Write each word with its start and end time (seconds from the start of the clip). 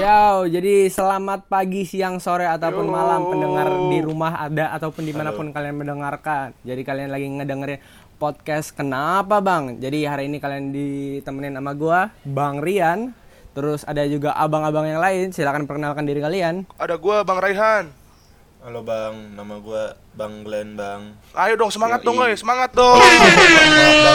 Yo, 0.00 0.48
jadi 0.48 0.88
selamat 0.88 1.46
pagi, 1.46 1.84
siang, 1.84 2.16
sore 2.20 2.48
ataupun 2.48 2.88
Yo. 2.88 2.92
malam 2.92 3.20
pendengar 3.28 3.68
di 3.92 3.98
rumah 4.00 4.40
ada 4.40 4.72
ataupun 4.76 5.04
di 5.04 5.12
mana 5.12 5.32
pun 5.32 5.52
kalian 5.52 5.76
mendengarkan. 5.76 6.56
Jadi 6.64 6.82
kalian 6.84 7.10
lagi 7.12 7.26
ngedengerin 7.28 7.80
podcast 8.20 8.72
Kenapa 8.76 9.40
Bang? 9.40 9.80
Jadi 9.80 10.04
hari 10.04 10.28
ini 10.28 10.40
kalian 10.40 10.72
ditemenin 10.72 11.56
sama 11.56 11.72
gua, 11.76 12.12
Bang 12.24 12.60
Rian. 12.60 13.12
Terus 13.50 13.82
ada 13.84 14.06
juga 14.06 14.36
abang-abang 14.36 14.86
yang 14.86 15.00
lain. 15.02 15.32
Silakan 15.34 15.66
perkenalkan 15.68 16.06
diri 16.06 16.20
kalian. 16.22 16.64
Ada 16.78 16.96
gua 17.00 17.24
Bang 17.24 17.40
Raihan. 17.40 17.90
Halo 18.60 18.84
bang, 18.84 19.32
nama 19.32 19.56
gua 19.56 19.96
Bang 20.12 20.44
Glenn 20.44 20.76
bang. 20.76 21.16
Ayo 21.32 21.56
dong 21.56 21.72
semangat 21.72 22.04
dong, 22.04 22.20
guys. 22.20 22.44
Semangat 22.44 22.68
dong. 22.76 23.00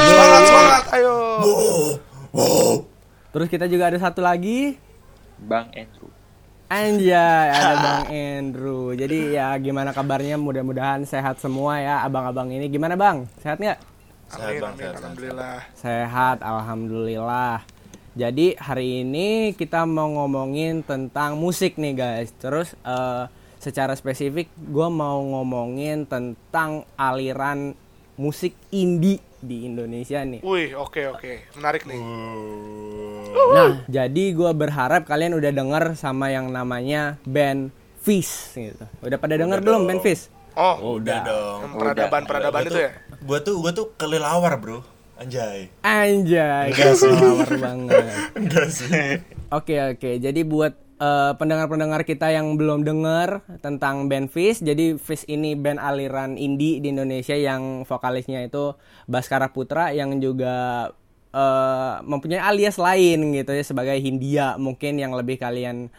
semangat, 0.06 0.42
semangat. 0.46 0.84
Ayo. 0.94 1.16
Terus 3.36 3.52
kita 3.52 3.68
juga 3.68 3.92
ada 3.92 4.00
satu 4.00 4.24
lagi. 4.24 4.80
Bang 5.36 5.68
Andrew. 5.76 6.08
Anjay, 6.72 7.48
ada 7.52 7.76
Bang 7.84 8.04
Andrew. 8.08 8.96
Jadi 8.96 9.36
ya 9.36 9.52
gimana 9.60 9.92
kabarnya? 9.92 10.40
Mudah-mudahan 10.40 11.04
sehat 11.04 11.44
semua 11.44 11.84
ya 11.84 12.00
abang-abang 12.08 12.48
ini. 12.48 12.72
Gimana 12.72 12.96
Bang? 12.96 13.28
Sehat 13.44 13.60
nggak? 13.60 13.76
Sehat 14.32 14.56
Amin, 14.56 14.64
bang, 14.64 14.72
amin, 14.72 14.80
sehat, 14.80 14.96
alhamdulillah. 14.96 15.58
Sehat, 15.76 16.38
alhamdulillah. 16.40 17.56
Jadi 18.16 18.48
hari 18.56 19.04
ini 19.04 19.52
kita 19.52 19.84
mau 19.84 20.08
ngomongin 20.16 20.80
tentang 20.88 21.36
musik 21.36 21.76
nih 21.76 21.92
guys. 21.92 22.32
Terus 22.40 22.72
eh, 22.88 23.28
secara 23.60 24.00
spesifik 24.00 24.48
gue 24.56 24.88
mau 24.88 25.20
ngomongin 25.20 26.08
tentang 26.08 26.88
aliran 26.96 27.76
musik 28.16 28.56
indie 28.72 29.20
di 29.44 29.68
Indonesia 29.68 30.24
nih. 30.24 30.40
Wih, 30.40 30.72
oke 30.80 31.04
oke. 31.12 31.52
Menarik 31.60 31.84
nih. 31.84 32.00
Nah, 33.36 33.84
jadi 33.86 34.24
gue 34.32 34.52
berharap 34.52 35.04
kalian 35.04 35.34
udah 35.34 35.52
denger 35.52 35.84
sama 35.94 36.30
yang 36.30 36.50
namanya 36.50 37.20
band 37.24 37.70
Fish 37.98 38.54
gitu. 38.54 38.86
Udah 39.02 39.18
pada 39.18 39.34
denger 39.34 39.60
belum 39.60 39.86
band 39.86 40.00
Fish? 40.00 40.30
Oh, 40.54 40.96
Udah 40.96 41.20
dong. 41.22 41.60
yang 41.62 41.74
peradaban-peradaban 41.76 42.62
itu 42.64 42.80
ya? 42.80 42.92
Gua 43.20 43.44
tuh 43.44 43.60
gua 43.60 43.72
tuh 43.72 43.92
kelelawar 43.94 44.56
bro, 44.56 44.80
anjay. 45.18 45.68
Anjay, 45.82 46.72
Enggak 46.72 46.96
sih. 46.96 47.12
kelelawar 47.12 47.50
banget. 47.60 48.04
Enggak 48.34 48.68
sih. 48.70 49.10
Oke 49.52 49.76
oke, 49.76 50.12
jadi 50.16 50.42
buat 50.42 50.74
eh, 50.96 51.34
pendengar-pendengar 51.36 52.08
kita 52.08 52.32
yang 52.32 52.56
belum 52.56 52.88
dengar 52.88 53.44
tentang 53.60 54.08
band 54.08 54.32
Fish, 54.32 54.64
jadi 54.64 54.96
Fish 54.96 55.28
ini 55.28 55.54
band 55.54 55.76
aliran 55.76 56.40
indie 56.40 56.80
di 56.80 56.88
Indonesia 56.88 57.36
yang 57.36 57.84
vokalisnya 57.84 58.48
itu 58.48 58.80
Baskara 59.06 59.52
Putra 59.52 59.92
yang 59.92 60.24
juga 60.24 60.88
eh, 61.36 61.94
mempunyai 62.02 62.40
alias 62.40 62.80
lain 62.80 63.36
gitu 63.36 63.52
ya 63.52 63.62
sebagai 63.62 63.98
Hindia 63.98 64.56
mungkin 64.56 64.96
yang 64.96 65.12
lebih 65.12 65.36
kalian 65.36 65.92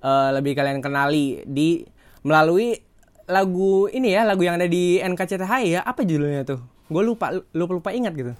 eh, 0.00 0.30
lebih 0.32 0.56
kalian 0.56 0.80
kenali 0.80 1.44
di 1.44 1.84
melalui 2.22 2.72
lagu 3.24 3.86
ini 3.86 4.10
ya 4.10 4.24
lagu 4.24 4.40
yang 4.40 4.56
ada 4.56 4.64
di 4.64 4.96
NKCTHI 4.98 5.64
ya 5.70 5.80
apa 5.82 6.00
judulnya 6.00 6.42
tuh? 6.42 6.60
Gue 6.88 7.04
lupa 7.04 7.28
lupa 7.52 7.72
lupa 7.74 7.90
ingat 7.92 8.16
gitu. 8.16 8.32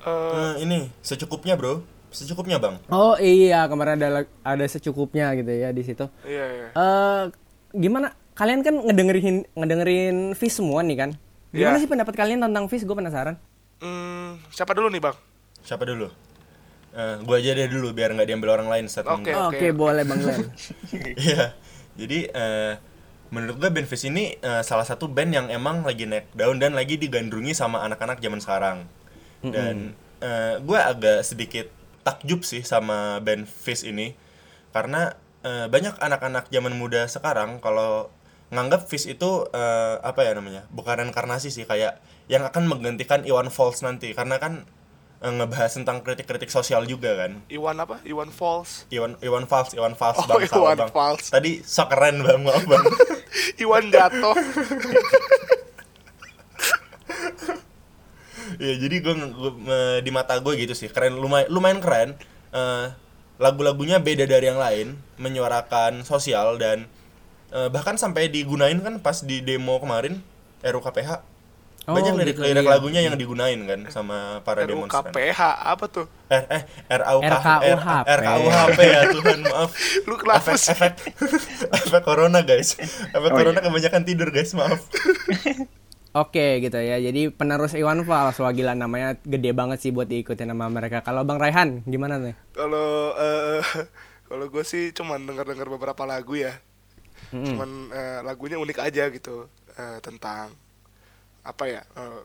Eh, 0.00 0.06
Eh, 0.06 0.54
ini 0.62 0.86
secukupnya 1.00 1.58
bro, 1.58 1.82
secukupnya 2.08 2.56
bang. 2.56 2.78
Oh 2.86 3.18
iya 3.18 3.66
kemarin 3.66 3.98
ada 3.98 4.22
ada 4.22 4.64
secukupnya 4.64 5.34
gitu 5.34 5.50
ya 5.50 5.68
di 5.68 5.82
situ. 5.82 6.06
iya 6.22 6.46
iya. 6.46 6.68
eh 6.70 7.22
gimana 7.74 8.14
kalian 8.32 8.62
kan 8.62 8.74
ngedengerin 8.78 9.36
ngedengerin 9.50 10.16
Fish 10.32 10.54
semua 10.54 10.80
nih 10.80 10.94
kan 10.96 11.10
gimana 11.50 11.74
Iya. 11.74 11.82
sih 11.82 11.90
pendapat 11.90 12.14
kalian 12.14 12.38
tentang 12.38 12.70
Fish 12.70 12.84
gue 12.84 12.94
penasaran 12.94 13.34
Hmm, 13.76 14.38
siapa 14.48 14.72
dulu 14.72 14.88
nih, 14.88 15.02
Bang? 15.02 15.16
Siapa 15.66 15.82
dulu? 15.82 16.06
Eh, 16.96 17.16
gua 17.28 17.36
aja 17.36 17.52
deh 17.52 17.68
dulu 17.68 17.92
biar 17.92 18.16
nggak 18.16 18.24
diambil 18.24 18.56
orang 18.56 18.72
lain 18.72 18.86
statement 18.88 19.20
Oke. 19.20 19.36
oke 19.36 19.66
boleh 19.76 20.00
bang 20.08 20.16
Glenn 20.16 20.48
Iya. 21.28 21.52
Jadi 21.92 22.18
eh, 22.32 22.72
menurut 23.28 23.60
gue 23.60 23.68
band 23.68 23.84
Fish 23.84 24.08
ini 24.08 24.38
eh, 24.40 24.62
salah 24.64 24.86
satu 24.88 25.04
band 25.10 25.28
yang 25.34 25.46
emang 25.52 25.84
lagi 25.84 26.08
naik 26.08 26.32
daun 26.32 26.56
dan 26.56 26.72
lagi 26.72 26.96
digandrungi 26.96 27.52
sama 27.52 27.84
anak-anak 27.84 28.22
zaman 28.22 28.40
sekarang. 28.40 28.78
Dan 29.44 29.92
eh, 30.24 30.56
gue 30.62 30.78
agak 30.78 31.20
sedikit 31.20 31.68
takjub 32.00 32.46
sih 32.46 32.62
sama 32.64 33.20
band 33.20 33.44
Fish 33.44 33.84
ini 33.84 34.16
karena 34.72 35.18
eh, 35.44 35.66
banyak 35.68 36.00
anak-anak 36.00 36.48
zaman 36.48 36.72
muda 36.80 37.04
sekarang 37.10 37.60
kalau 37.60 38.08
nganggap 38.54 38.88
Fish 38.88 39.04
itu 39.04 39.44
eh, 39.52 39.94
apa 40.00 40.24
ya 40.24 40.32
namanya? 40.32 40.64
Bukan 40.72 40.96
reinkarnasi 40.96 41.52
sih 41.52 41.68
kayak 41.68 42.00
yang 42.32 42.40
akan 42.46 42.72
menggantikan 42.72 43.20
Iwan 43.26 43.52
Fals 43.52 43.84
nanti 43.84 44.16
karena 44.16 44.40
kan 44.40 44.64
ngebahas 45.20 45.72
tentang 45.72 46.04
kritik-kritik 46.04 46.52
sosial 46.52 46.84
juga 46.84 47.16
kan. 47.16 47.40
Iwan 47.48 47.80
apa? 47.80 48.04
Iwan 48.04 48.28
Falls. 48.28 48.84
Iwan 48.92 49.16
Iwan 49.24 49.48
Fals, 49.48 49.72
Iwan 49.72 49.96
Fals 49.96 50.20
Oh, 50.20 50.28
bang, 50.28 50.44
Iwan 50.44 50.76
bang. 50.76 50.90
Fals. 50.92 51.32
Tadi 51.32 51.64
sok 51.64 51.88
keren 51.88 52.20
bang, 52.20 52.40
maaf 52.44 52.64
bang. 52.68 52.84
Iwan 53.64 53.88
jatuh. 53.88 54.36
Iya 58.56 58.88
jadi 58.88 59.04
gue 59.04 59.14
di 60.00 60.10
mata 60.14 60.38
gue 60.40 60.54
gitu 60.56 60.72
sih 60.72 60.88
keren 60.88 61.18
lumayan 61.20 61.48
lumayan 61.52 61.80
keren. 61.82 62.10
Eh, 62.54 62.86
lagu-lagunya 63.36 64.00
beda 64.00 64.24
dari 64.24 64.48
yang 64.48 64.56
lain, 64.56 64.96
menyuarakan 65.20 66.06
sosial 66.08 66.56
dan 66.56 66.88
eh, 67.52 67.68
bahkan 67.68 68.00
sampai 68.00 68.32
digunain 68.32 68.78
kan 68.80 68.96
pas 69.02 69.20
di 69.20 69.44
demo 69.44 69.76
kemarin 69.76 70.24
RUKPH. 70.64 71.35
Oh, 71.86 71.94
Banyak 71.94 72.18
lirik 72.18 72.34
gitu, 72.34 72.42
lirik 72.42 72.66
iya. 72.66 72.72
lagunya 72.74 73.00
yang 73.06 73.14
digunain 73.14 73.62
kan 73.62 73.80
sama 73.94 74.42
para 74.42 74.66
demonstran. 74.66 75.06
RUKPH 75.06 75.40
apa 75.70 75.84
tuh? 75.86 76.06
Eh, 76.26 76.42
eh 76.50 76.62
RAUK, 76.90 77.22
RKUHP. 77.22 78.06
RKUHP 78.10 78.78
ya 78.82 79.00
Tuhan 79.06 79.40
maaf. 79.46 79.70
Lu 80.10 80.14
kenapa 80.18 80.50
efek, 80.50 80.58
sih? 80.58 80.74
efek 80.74 80.92
efek 81.86 82.02
corona 82.02 82.42
guys. 82.42 82.74
Efek 83.14 83.30
Oh, 83.30 83.38
corona 83.38 83.62
iya. 83.62 83.70
kebanyakan 83.70 84.02
tidur 84.02 84.34
guys 84.34 84.50
maaf. 84.58 84.82
oke 86.16 86.46
gitu 86.64 86.80
ya 86.80 86.96
jadi 86.96 87.28
penerus 87.28 87.76
Iwan 87.76 88.00
Fals 88.02 88.40
wah 88.40 88.48
gila 88.48 88.72
namanya 88.72 89.20
gede 89.20 89.52
banget 89.52 89.84
sih 89.84 89.92
buat 89.92 90.08
diikutin 90.08 90.48
sama 90.48 90.72
mereka 90.72 91.04
kalau 91.04 91.28
bang 91.28 91.36
Raihan 91.36 91.84
gimana 91.84 92.16
nih 92.16 92.32
Kalau 92.56 93.12
eh 93.14 93.60
kalau 94.26 94.48
gue 94.48 94.64
sih 94.66 94.90
cuman 94.90 95.22
denger-denger 95.22 95.70
beberapa 95.70 96.02
lagu 96.02 96.34
ya. 96.34 96.50
Cuman 97.30 97.94
eh, 97.94 98.20
lagunya 98.26 98.58
unik 98.58 98.78
aja 98.80 99.06
gitu 99.06 99.46
eh, 99.76 99.98
tentang 100.02 100.50
apa 101.46 101.64
ya? 101.64 101.82
eh, 101.86 102.20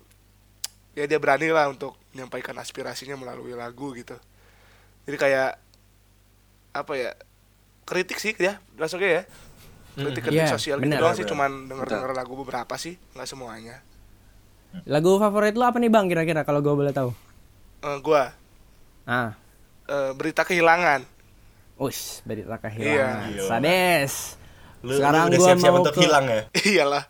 ya 0.94 1.06
dia 1.06 1.18
berani 1.18 1.48
lah 1.48 1.68
untuk 1.68 1.94
menyampaikan 2.12 2.58
aspirasinya 2.58 3.16
melalui 3.16 3.54
lagu 3.54 3.94
gitu. 3.94 4.18
Jadi 5.04 5.16
kayak 5.16 5.56
apa 6.72 6.94
ya? 6.94 7.12
Kritik 7.84 8.18
sih 8.18 8.34
ya, 8.36 8.58
masuknya 8.74 9.22
ya. 9.22 9.24
Kritik-kritik 9.92 10.40
Iya, 10.42 10.48
sosial 10.50 10.78
benar, 10.78 10.96
gitu 10.96 11.04
doang 11.04 11.16
sih 11.16 11.26
cuman 11.26 11.52
denger-denger 11.66 12.12
lagu 12.14 12.34
beberapa 12.36 12.76
sih, 12.76 12.96
nggak 13.12 13.28
semuanya. 13.28 13.84
lagu 14.86 15.20
favorit 15.20 15.52
lu 15.52 15.62
apa 15.62 15.76
nih 15.76 15.92
bang 15.92 16.08
kira-kira 16.08 16.42
kalau 16.42 16.60
gue 16.60 16.72
boleh 16.72 16.92
tahu 16.92 17.12
Eh, 17.82 17.98
gua 18.00 18.32
ah 19.04 19.36
eh, 19.84 20.12
berita 20.14 20.42
kehilangan. 20.42 21.04
Ush, 21.76 22.24
berita 22.24 22.56
Iya. 22.56 22.60
kehilangan. 22.62 23.28
Gila. 23.28 23.48
Sades. 23.50 24.14
Lu, 24.80 24.96
Sekarang 24.96 25.22
lu 25.22 25.30
udah 25.30 25.40
siap-siap 25.44 25.70
mau 25.70 25.82
untuk 25.82 25.92
ke- 25.92 26.02
hilang 26.02 26.26
ya? 26.26 26.42
Iyalah. 26.72 27.04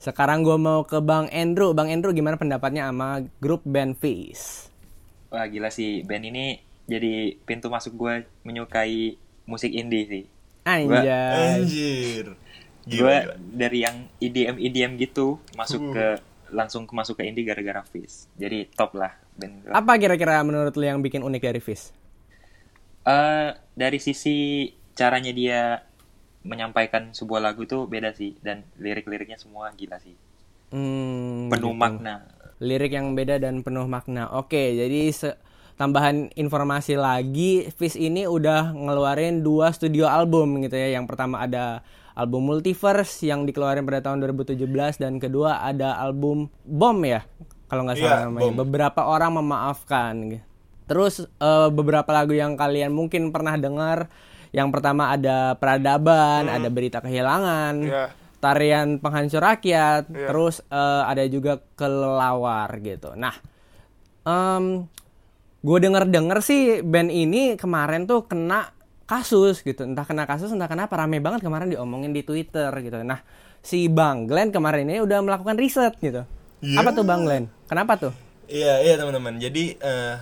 Sekarang 0.00 0.40
gue 0.40 0.56
mau 0.56 0.80
ke 0.88 0.96
Bang 1.04 1.28
Andrew. 1.28 1.76
Bang 1.76 1.92
Andrew 1.92 2.16
gimana 2.16 2.40
pendapatnya 2.40 2.88
sama 2.88 3.28
grup 3.36 3.60
band 3.68 4.00
Fish? 4.00 4.72
Wah 5.28 5.44
gila 5.44 5.68
sih 5.68 6.00
band 6.08 6.24
ini 6.24 6.56
jadi 6.88 7.36
pintu 7.44 7.68
masuk 7.68 8.00
gue 8.00 8.24
menyukai 8.42 9.20
musik 9.44 9.68
indie 9.70 10.08
sih. 10.08 10.24
Anjay. 10.64 11.60
Anjir. 11.60 12.26
Gue 12.88 13.16
dari 13.36 13.84
yang 13.84 14.08
EDM 14.16 14.56
EDM 14.56 14.92
gitu 14.96 15.36
masuk 15.52 15.92
Uh. 15.92 15.92
ke 15.92 16.06
langsung 16.50 16.88
ke 16.88 16.96
masuk 16.96 17.20
ke 17.20 17.28
indie 17.28 17.44
gara-gara 17.44 17.84
Fish. 17.84 18.24
Jadi 18.40 18.72
top 18.72 18.96
lah 18.96 19.12
band 19.36 19.68
gue. 19.68 19.70
Apa 19.70 20.00
kira-kira 20.00 20.40
menurut 20.40 20.72
lu 20.80 20.88
yang 20.88 21.04
bikin 21.04 21.20
unik 21.20 21.42
dari 21.44 21.60
Fish? 21.60 21.92
Eh, 23.04 23.48
dari 23.76 23.98
sisi 24.00 24.64
caranya 24.96 25.32
dia 25.32 25.84
menyampaikan 26.42 27.10
sebuah 27.10 27.40
lagu 27.42 27.64
tuh 27.64 27.84
beda 27.84 28.10
sih 28.10 28.36
dan 28.40 28.64
lirik-liriknya 28.76 29.36
semua 29.36 29.68
gila 29.70 29.98
sih. 29.98 30.16
Hmm, 30.70 31.48
Penuh 31.48 31.70
gitu. 31.70 31.76
makna. 31.76 32.14
Lirik 32.58 32.92
yang 32.92 33.12
beda 33.12 33.36
dan 33.36 33.60
penuh 33.60 33.84
makna. 33.84 34.28
Oke, 34.30 34.74
jadi 34.74 35.08
se- 35.10 35.36
tambahan 35.74 36.28
informasi 36.34 36.94
lagi, 36.94 37.66
Fish 37.70 37.96
ini 37.96 38.24
udah 38.24 38.70
ngeluarin 38.70 39.40
dua 39.40 39.70
studio 39.70 40.04
album 40.04 40.60
gitu 40.60 40.76
ya. 40.76 40.92
Yang 40.92 41.08
pertama 41.08 41.40
ada 41.40 41.80
album 42.12 42.44
Multiverse 42.46 43.24
yang 43.24 43.44
dikeluarin 43.44 43.82
pada 43.82 44.04
tahun 44.04 44.20
2017 44.22 44.60
dan 44.96 45.16
kedua 45.16 45.58
ada 45.58 45.96
album 45.96 46.52
Bomb 46.62 47.00
ya, 47.02 47.24
kalau 47.66 47.84
nggak 47.84 47.96
salah 47.96 48.12
Iya, 48.14 48.26
namanya. 48.28 48.42
Bomb. 48.46 48.56
Beberapa 48.58 49.00
orang 49.02 49.32
memaafkan. 49.34 50.14
gitu. 50.30 50.44
Terus 50.84 51.14
eh, 51.22 51.68
beberapa 51.70 52.10
lagu 52.10 52.32
yang 52.32 52.54
kalian 52.54 52.90
mungkin 52.90 53.30
pernah 53.30 53.56
dengar, 53.56 54.12
yang 54.50 54.68
pertama 54.68 55.10
ada 55.10 55.54
Peradaban, 55.54 56.46
ada 56.46 56.68
Berita 56.68 56.98
Kehilangan, 56.98 57.74
Iya. 57.80 58.04
Tarian 58.38 58.96
Penghancur 58.96 59.38
Rakyat, 59.38 60.08
Iya. 60.08 60.26
terus 60.26 60.64
eh, 60.64 61.02
ada 61.04 61.22
juga 61.26 61.60
Kelelawar 61.74 62.70
gitu. 62.78 63.14
Nah, 63.14 63.34
em, 64.22 64.86
gue 65.60 65.78
denger 65.78 66.08
denger 66.08 66.38
sih 66.40 66.60
band 66.80 67.08
ini 67.08 67.54
kemarin 67.54 68.04
tuh 68.04 68.24
kena 68.24 68.72
kasus 69.04 69.60
gitu 69.60 69.82
entah 69.82 70.06
kena 70.06 70.24
kasus 70.24 70.48
entah 70.48 70.64
kenapa 70.64 70.96
rame 70.96 71.18
banget 71.18 71.42
kemarin 71.42 71.68
diomongin 71.68 72.14
di 72.14 72.22
twitter 72.22 72.70
gitu 72.80 73.02
nah 73.02 73.20
si 73.60 73.90
bang 73.90 74.24
Glenn 74.24 74.48
kemarin 74.48 74.86
ini 74.86 75.02
udah 75.02 75.20
melakukan 75.20 75.58
riset 75.58 75.98
gitu 75.98 76.24
Iya. 76.62 76.78
apa 76.78 76.94
tuh 76.94 77.02
bang 77.02 77.20
Glenn 77.20 77.44
kenapa 77.66 77.98
tuh 77.98 78.14
Iya 78.46 78.82
iya 78.82 78.98
teman-teman. 78.98 79.38
Jadi 79.38 79.78
eh, 79.78 80.14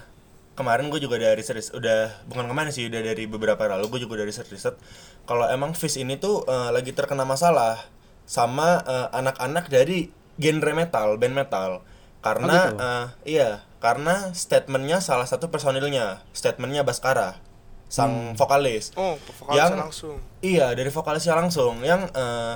kemarin 0.59 0.91
gue 0.91 0.99
juga 0.99 1.15
dari 1.17 1.39
riset 1.39 1.71
udah 1.71 2.27
bukan 2.27 2.45
kemarin 2.45 2.69
sih 2.69 2.91
udah 2.91 2.99
dari 3.01 3.25
beberapa 3.25 3.63
lalu 3.65 3.87
gue 3.89 4.01
juga 4.03 4.19
dari 4.19 4.29
riset 4.29 4.51
riset 4.51 4.75
kalau 5.23 5.47
emang 5.47 5.71
Fish 5.73 5.95
ini 5.95 6.19
tuh 6.19 6.43
eh, 6.45 6.71
lagi 6.71 6.91
terkena 6.91 7.23
masalah 7.23 7.79
sama 8.27 8.83
eh, 8.83 9.09
anak-anak 9.15 9.71
dari 9.71 10.11
genre 10.37 10.73
metal 10.73 11.15
band 11.17 11.33
metal 11.33 11.71
karena 12.19 12.51
Oh, 12.51 12.59
gitu? 12.67 12.75
eh, 12.83 13.07
iya 13.39 13.51
karena 13.79 14.35
statementnya 14.35 14.99
salah 14.99 15.25
satu 15.25 15.49
personilnya 15.49 16.27
statementnya 16.35 16.83
Baskara 16.83 17.39
sang 17.87 18.35
vokalis 18.35 18.91
Oh, 18.95 19.15
vokalisnya 19.17 19.63
Yang- 19.65 19.79
langsung. 19.81 20.17
Iya, 20.39 20.67
dari 20.75 20.91
vokalisnya 20.91 21.35
langsung 21.35 21.81
yang 21.81 22.05
eh, 22.13 22.55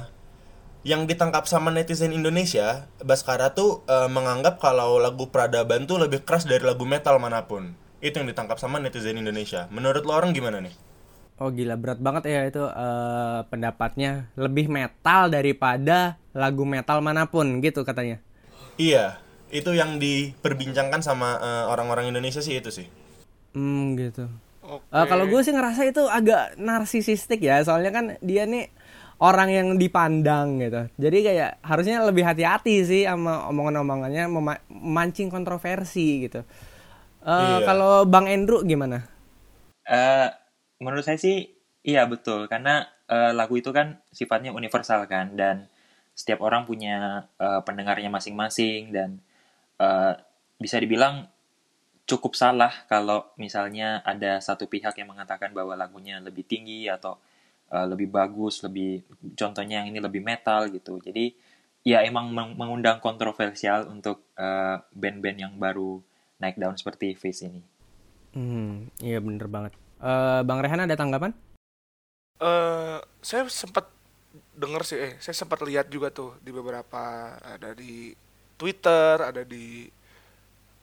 yang 0.82 1.06
ditangkap 1.06 1.46
sama 1.46 1.70
netizen 1.70 2.10
Indonesia, 2.10 2.90
Baskara 3.00 3.54
tuh 3.54 3.86
eh, 3.86 4.10
menganggap 4.10 4.58
kalau 4.58 4.98
lagu 4.98 5.30
Peradaban 5.30 5.86
tuh 5.86 5.96
lebih 5.96 6.26
keras 6.26 6.42
dari 6.44 6.60
lagu 6.60 6.82
metal 6.84 7.16
mana 7.16 7.46
pun. 7.46 7.72
Itu 8.02 8.18
yang 8.20 8.28
ditangkap 8.28 8.58
sama 8.58 8.82
netizen 8.82 9.16
Indonesia. 9.16 9.70
Menurut 9.70 10.02
lo 10.04 10.12
orang 10.18 10.34
gimana 10.36 10.58
nih? 10.60 10.74
oh 11.42 11.50
gila 11.50 11.74
berat 11.74 11.98
banget 11.98 12.22
ya 12.30 12.40
itu 12.46 12.62
eh, 12.62 13.40
pendapatnya 13.50 14.30
lebih 14.38 14.70
metal 14.70 15.26
daripada 15.26 16.14
lagu 16.30 16.62
metal 16.62 17.02
mana 17.02 17.26
pun 17.26 17.58
gitu 17.58 17.82
katanya 17.82 18.22
Iya, 18.78 19.18
itu 19.50 19.74
yang 19.74 19.98
diperbincangkan 19.98 21.02
sama 21.02 21.36
eh, 21.42 21.64
orang-orang 21.66 22.08
Indonesia 22.14 22.38
sih 22.38 22.56
itu 22.56 22.70
sih. 22.70 22.86
hmm 23.52 23.98
gitu 23.98 24.24
Oke. 24.62 24.84
Eh, 24.94 25.06
kalau 25.10 25.26
gue 25.26 25.40
sih 25.42 25.50
ngerasa 25.50 25.82
itu 25.90 26.06
agak 26.06 26.54
narsisistik 26.54 27.42
ya, 27.42 27.60
soalnya 27.66 27.90
kan 27.90 28.04
dia 28.22 28.46
nih 28.46 28.70
orang 29.18 29.50
yang 29.50 29.68
dipandang 29.74 30.62
gitu. 30.62 30.86
Jadi 31.02 31.18
kayak 31.26 31.50
harusnya 31.66 31.98
lebih 32.06 32.22
hati-hati 32.22 32.86
sih 32.86 33.02
sama 33.02 33.50
omongan-omongannya 33.50 34.30
mema- 34.30 34.62
memancing 34.70 35.34
kontroversi 35.34 36.30
gitu. 36.30 36.46
Eh, 37.22 37.30
Iya. 37.30 37.66
Kalau 37.66 37.92
Bang 38.08 38.26
Andrew 38.26 38.60
gimana? 38.66 39.06
Eh, 39.82 40.28
menurut 40.82 41.02
saya 41.06 41.18
sih 41.18 41.50
iya 41.82 42.06
betul 42.06 42.46
karena 42.46 42.86
eh, 43.10 43.32
lagu 43.34 43.54
itu 43.58 43.70
kan 43.74 43.98
sifatnya 44.14 44.54
universal 44.54 45.06
kan 45.10 45.34
dan 45.34 45.66
setiap 46.14 46.38
orang 46.46 46.62
punya 46.70 47.26
eh, 47.42 47.60
pendengarnya 47.66 48.10
masing-masing 48.10 48.94
dan 48.94 49.18
eh, 49.82 50.14
bisa 50.62 50.78
dibilang 50.78 51.26
cukup 52.06 52.34
salah 52.38 52.72
kalau 52.90 53.26
misalnya 53.38 54.02
ada 54.06 54.38
satu 54.42 54.66
pihak 54.70 54.94
yang 54.98 55.10
mengatakan 55.14 55.50
bahwa 55.54 55.74
lagunya 55.78 56.18
lebih 56.22 56.44
tinggi 56.46 56.86
atau 56.90 57.18
eh, 57.74 57.86
lebih 57.90 58.08
bagus, 58.10 58.62
lebih 58.66 59.02
contohnya 59.38 59.82
yang 59.82 59.88
ini 59.94 59.98
lebih 60.02 60.22
metal 60.22 60.70
gitu. 60.70 60.98
Jadi 61.02 61.34
ya 61.82 62.02
emang 62.06 62.30
meng- 62.30 62.54
mengundang 62.54 62.98
kontroversial 63.02 63.90
untuk 63.90 64.22
band-band 64.94 65.38
yang 65.38 65.54
baru 65.58 65.98
naik 66.42 66.58
daun 66.58 66.74
seperti 66.74 67.14
Face 67.14 67.46
ini. 67.46 67.62
Hmm, 68.34 68.90
iya 68.98 69.22
bener 69.22 69.46
banget. 69.46 69.72
Eh, 70.02 70.42
Bang 70.42 70.58
Rehan 70.58 70.82
ada 70.82 70.98
tanggapan? 70.98 71.30
eh 72.42 72.98
saya 73.22 73.46
sempat 73.46 73.86
denger 74.58 74.82
sih 74.82 74.98
eh 74.98 75.12
saya 75.22 75.36
sempat 75.36 75.62
lihat 75.62 75.86
juga 75.92 76.10
tuh 76.10 76.34
di 76.42 76.50
beberapa 76.50 77.36
ada 77.38 77.70
di 77.76 78.10
Twitter 78.58 79.22
ada 79.22 79.46
di 79.46 79.86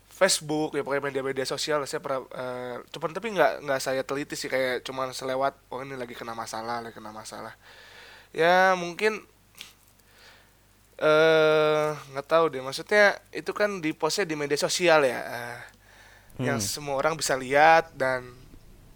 Facebook 0.08 0.76
ya 0.76 0.84
pokoknya 0.84 1.12
media-media 1.12 1.44
sosial 1.44 1.84
saya 1.84 2.00
pernah 2.00 2.24
eh, 2.32 2.76
cuman 2.96 3.12
tapi 3.12 3.36
nggak 3.36 3.52
nggak 3.68 3.82
saya 3.84 4.02
teliti 4.08 4.40
sih 4.40 4.48
kayak 4.48 4.88
cuman 4.88 5.12
selewat 5.12 5.60
oh 5.72 5.84
ini 5.84 6.00
lagi 6.00 6.16
kena 6.16 6.32
masalah 6.32 6.80
lagi 6.80 6.96
kena 6.96 7.12
masalah 7.12 7.56
ya 8.32 8.76
mungkin 8.80 9.20
eh 11.00 11.90
nggak 12.12 12.28
tahu 12.28 12.46
deh 12.52 12.60
maksudnya 12.60 13.16
itu 13.32 13.56
kan 13.56 13.80
di 13.80 13.96
postnya 13.96 14.28
di 14.28 14.36
media 14.36 14.60
sosial 14.60 15.08
ya 15.08 15.20
eh, 15.24 15.60
yang 16.44 16.60
semua 16.60 16.96
orang 17.00 17.16
bisa 17.16 17.40
lihat 17.40 17.96
dan 17.96 18.36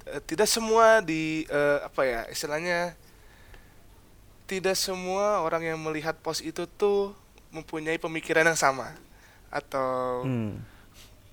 eh, 0.04 0.20
tidak 0.24 0.48
semua 0.48 1.00
di 1.00 1.48
eh, 1.48 1.80
apa 1.80 2.02
ya 2.04 2.22
istilahnya 2.28 2.92
tidak 4.44 4.76
semua 4.76 5.40
orang 5.40 5.64
yang 5.64 5.80
melihat 5.80 6.20
post 6.20 6.44
itu 6.44 6.68
tuh 6.68 7.16
mempunyai 7.50 7.96
pemikiran 7.96 8.44
yang 8.52 8.60
sama 8.60 8.92
atau 9.48 10.26
Hmm. 10.28 10.60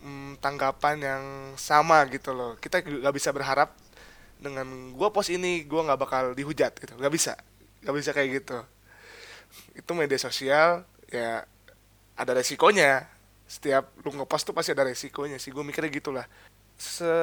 mm, 0.01 0.33
tanggapan 0.39 0.97
yang 1.01 1.25
sama 1.59 2.05
gitu 2.09 2.31
loh. 2.31 2.55
Kita 2.61 2.79
nggak 2.79 3.15
bisa 3.17 3.35
berharap 3.35 3.75
dengan 4.39 4.65
gua 4.97 5.13
post 5.13 5.29
ini 5.29 5.67
gua 5.67 5.85
nggak 5.85 6.01
bakal 6.01 6.25
dihujat 6.33 6.73
gitu 6.81 6.97
nggak 6.97 7.13
bisa 7.13 7.37
nggak 7.85 7.95
bisa 7.95 8.11
kayak 8.17 8.41
gitu 8.41 8.59
itu 9.75 9.91
media 9.97 10.19
sosial 10.21 10.85
ya 11.11 11.45
ada 12.15 12.33
resikonya 12.37 13.07
setiap 13.51 13.91
lu 14.07 14.15
ngepost 14.15 14.47
tuh 14.47 14.55
pasti 14.55 14.71
ada 14.71 14.87
resikonya 14.87 15.41
sih 15.43 15.51
gue 15.51 15.65
mikirnya 15.65 15.91
gitulah 15.91 16.27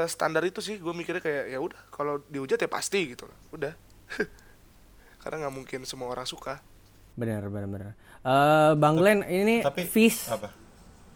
standar 0.07 0.43
itu 0.45 0.61
sih 0.61 0.77
gue 0.77 0.93
mikirnya 0.93 1.23
kayak 1.23 1.45
ya 1.49 1.59
udah 1.63 1.79
kalau 1.89 2.21
dihujat 2.29 2.61
ya 2.61 2.69
pasti 2.69 3.15
gitu 3.15 3.25
loh 3.25 3.37
udah 3.55 3.73
karena 5.23 5.47
nggak 5.47 5.55
mungkin 5.55 5.79
semua 5.87 6.11
orang 6.13 6.27
suka 6.27 6.61
Bener, 7.17 7.41
bener, 7.49 7.65
bener. 7.65 7.87
Eh, 8.21 8.71
Bang 8.77 8.93
Glenn 8.93 9.25
ini 9.25 9.65
Tapi 9.65 9.89
Fish. 9.89 10.29
apa? 10.29 10.53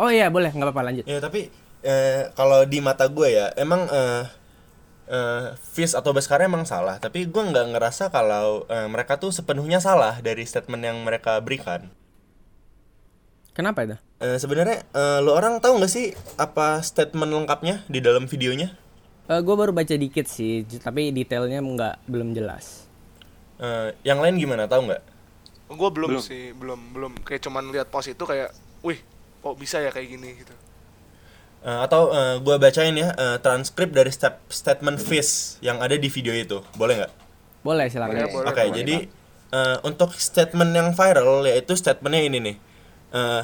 Oh 0.02 0.10
iya 0.10 0.34
boleh, 0.34 0.50
nggak 0.50 0.66
apa-apa 0.66 0.90
lanjut. 0.90 1.06
Ya 1.06 1.22
tapi 1.22 1.54
eh, 1.86 2.34
kalau 2.34 2.66
di 2.66 2.82
mata 2.82 3.06
gue 3.06 3.30
ya 3.30 3.54
emang 3.54 3.86
eh, 3.86 4.26
eh, 5.12 5.54
Fizz 5.76 5.94
atau 5.94 6.16
Baskara 6.16 6.48
emang 6.48 6.64
salah. 6.64 6.98
Tapi 6.98 7.28
gue 7.28 7.44
nggak 7.44 7.76
ngerasa 7.76 8.08
kalau 8.10 8.64
eh, 8.72 8.88
mereka 8.88 9.20
tuh 9.20 9.30
sepenuhnya 9.30 9.84
salah 9.84 10.24
dari 10.24 10.48
statement 10.48 10.82
yang 10.82 10.98
mereka 11.04 11.38
berikan. 11.44 11.92
Kenapa 13.52 13.84
itu? 13.84 13.98
Eh, 14.24 14.40
Sebenarnya 14.40 14.88
eh, 14.88 15.20
lo 15.20 15.36
orang 15.36 15.60
tahu 15.60 15.84
nggak 15.84 15.92
sih 15.92 16.16
apa 16.40 16.80
statement 16.80 17.30
lengkapnya 17.30 17.84
di 17.92 18.00
dalam 18.00 18.26
videonya? 18.26 18.80
gue 19.32 19.56
baru 19.56 19.72
baca 19.72 19.96
dikit 19.96 20.28
sih, 20.28 20.68
tapi 20.84 21.08
detailnya 21.16 21.64
nggak 21.64 22.04
belum 22.04 22.36
jelas. 22.36 22.84
Eh, 23.64 23.96
yang 24.04 24.20
lain 24.20 24.36
gimana 24.36 24.68
tahu 24.68 24.92
nggak? 24.92 25.04
gue 25.72 25.90
belum, 25.96 26.10
Belum. 26.12 26.24
sih 26.24 26.52
belum 26.52 26.80
belum 26.92 27.12
kayak 27.24 27.48
cuman 27.48 27.72
lihat 27.72 27.88
post 27.88 28.12
itu 28.12 28.24
kayak 28.28 28.52
wih 28.84 29.00
kok 29.40 29.56
bisa 29.56 29.80
ya 29.80 29.88
kayak 29.88 30.08
gini 30.12 30.36
gitu 30.44 30.52
Eh, 31.62 31.80
atau 31.86 32.10
eh, 32.10 32.42
gua 32.42 32.58
bacain 32.58 32.98
ya 32.98 33.14
eh, 33.14 33.38
transkrip 33.38 33.94
dari 33.94 34.10
step 34.10 34.42
statement 34.50 34.98
Fizz 34.98 35.62
yang 35.62 35.78
ada 35.78 35.94
di 35.94 36.10
video 36.10 36.34
itu, 36.34 36.66
boleh 36.74 37.06
nggak? 37.06 37.14
Boleh 37.62 37.86
silakan. 37.86 38.34
Boleh. 38.34 38.50
Oke, 38.50 38.64
jadi 38.74 38.96
eh, 39.54 39.78
untuk 39.86 40.18
statement 40.18 40.74
yang 40.74 40.90
viral 40.98 41.46
yaitu 41.46 41.78
statementnya 41.78 42.22
ini 42.26 42.38
nih. 42.42 42.56
Eh, 43.14 43.42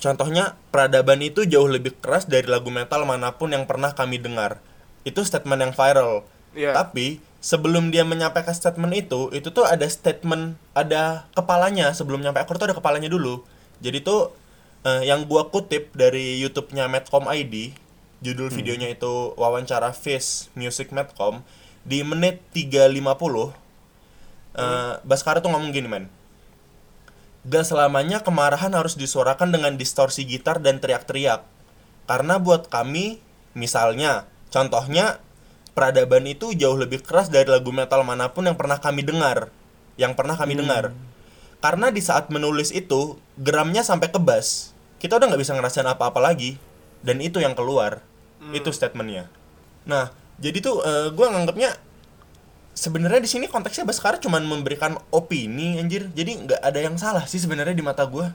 contohnya 0.00 0.56
peradaban 0.72 1.20
itu 1.20 1.44
jauh 1.44 1.68
lebih 1.68 2.00
keras 2.00 2.24
dari 2.24 2.48
lagu 2.48 2.72
metal 2.72 3.04
mana 3.04 3.36
pun 3.36 3.52
yang 3.52 3.68
pernah 3.68 3.92
kami 3.92 4.16
dengar. 4.16 4.64
Itu 5.04 5.20
statement 5.20 5.60
yang 5.60 5.72
viral. 5.76 6.24
Iya. 6.56 6.72
Tapi 6.72 7.20
sebelum 7.44 7.92
dia 7.92 8.08
menyampaikan 8.08 8.56
statement 8.56 8.96
itu, 8.96 9.28
itu 9.36 9.52
tuh 9.52 9.68
ada 9.68 9.84
statement, 9.84 10.56
ada 10.72 11.28
kepalanya 11.36 11.92
sebelum 11.92 12.24
nyampe 12.24 12.40
akor 12.40 12.56
tuh 12.56 12.72
ada 12.72 12.76
kepalanya 12.78 13.12
dulu. 13.12 13.44
Jadi 13.84 14.00
tuh 14.00 14.32
eh, 14.84 15.02
yang 15.08 15.26
gua 15.26 15.48
kutip 15.48 15.94
dari 15.96 16.38
YouTube-nya 16.42 16.86
Medcom 16.86 17.26
ID, 17.26 17.74
judul 18.20 18.50
videonya 18.50 18.90
itu 18.90 19.34
wawancara 19.38 19.94
Face 19.94 20.50
Music 20.58 20.90
Medcom 20.90 21.46
di 21.86 22.02
menit 22.02 22.42
3.50 22.50 23.54
eh 24.58 24.98
Baskara 25.06 25.38
tuh 25.38 25.54
ngomong 25.54 25.70
gini 25.70 25.86
men. 25.86 26.10
Gak 27.46 27.70
selamanya 27.70 28.20
kemarahan 28.20 28.74
harus 28.74 28.98
disuarakan 28.98 29.54
dengan 29.54 29.78
distorsi 29.78 30.26
gitar 30.26 30.58
dan 30.58 30.82
teriak-teriak. 30.82 31.46
Karena 32.10 32.42
buat 32.42 32.66
kami, 32.66 33.22
misalnya, 33.54 34.26
contohnya 34.50 35.22
Peradaban 35.78 36.26
itu 36.26 36.58
jauh 36.58 36.74
lebih 36.74 37.06
keras 37.06 37.30
dari 37.30 37.46
lagu 37.46 37.70
metal 37.70 38.02
mana 38.02 38.34
pun 38.34 38.42
yang 38.42 38.58
pernah 38.58 38.82
kami 38.82 39.06
dengar. 39.06 39.46
Yang 39.94 40.18
pernah 40.18 40.34
kami 40.34 40.58
dengar 40.58 40.90
Karena 41.58 41.90
di 41.90 41.98
saat 41.98 42.30
menulis 42.30 42.70
itu, 42.70 43.18
geramnya 43.34 43.82
sampai 43.82 44.14
ke 44.14 44.22
bass. 44.22 44.76
Kita 45.02 45.18
udah 45.18 45.26
nggak 45.30 45.42
bisa 45.42 45.58
ngerasain 45.58 45.86
apa-apa 45.86 46.22
lagi. 46.22 46.54
Dan 47.02 47.18
itu 47.18 47.38
yang 47.42 47.58
keluar. 47.58 48.02
Itu 48.54 48.70
statementnya. 48.70 49.26
Nah, 49.86 50.14
jadi 50.38 50.62
tuh 50.62 50.82
gue 51.14 51.26
nganggapnya 51.26 51.74
sebenarnya 52.78 53.18
di 53.18 53.30
sini 53.30 53.50
konteksnya 53.50 53.82
Baskara 53.82 54.22
cuman 54.22 54.46
memberikan 54.46 54.94
opini 55.10 55.82
anjir. 55.82 56.06
Jadi 56.14 56.46
nggak 56.46 56.62
ada 56.62 56.78
yang 56.78 56.94
salah 56.94 57.26
sih 57.26 57.42
sebenarnya 57.42 57.74
di 57.74 57.82
mata 57.82 58.06
gue 58.06 58.26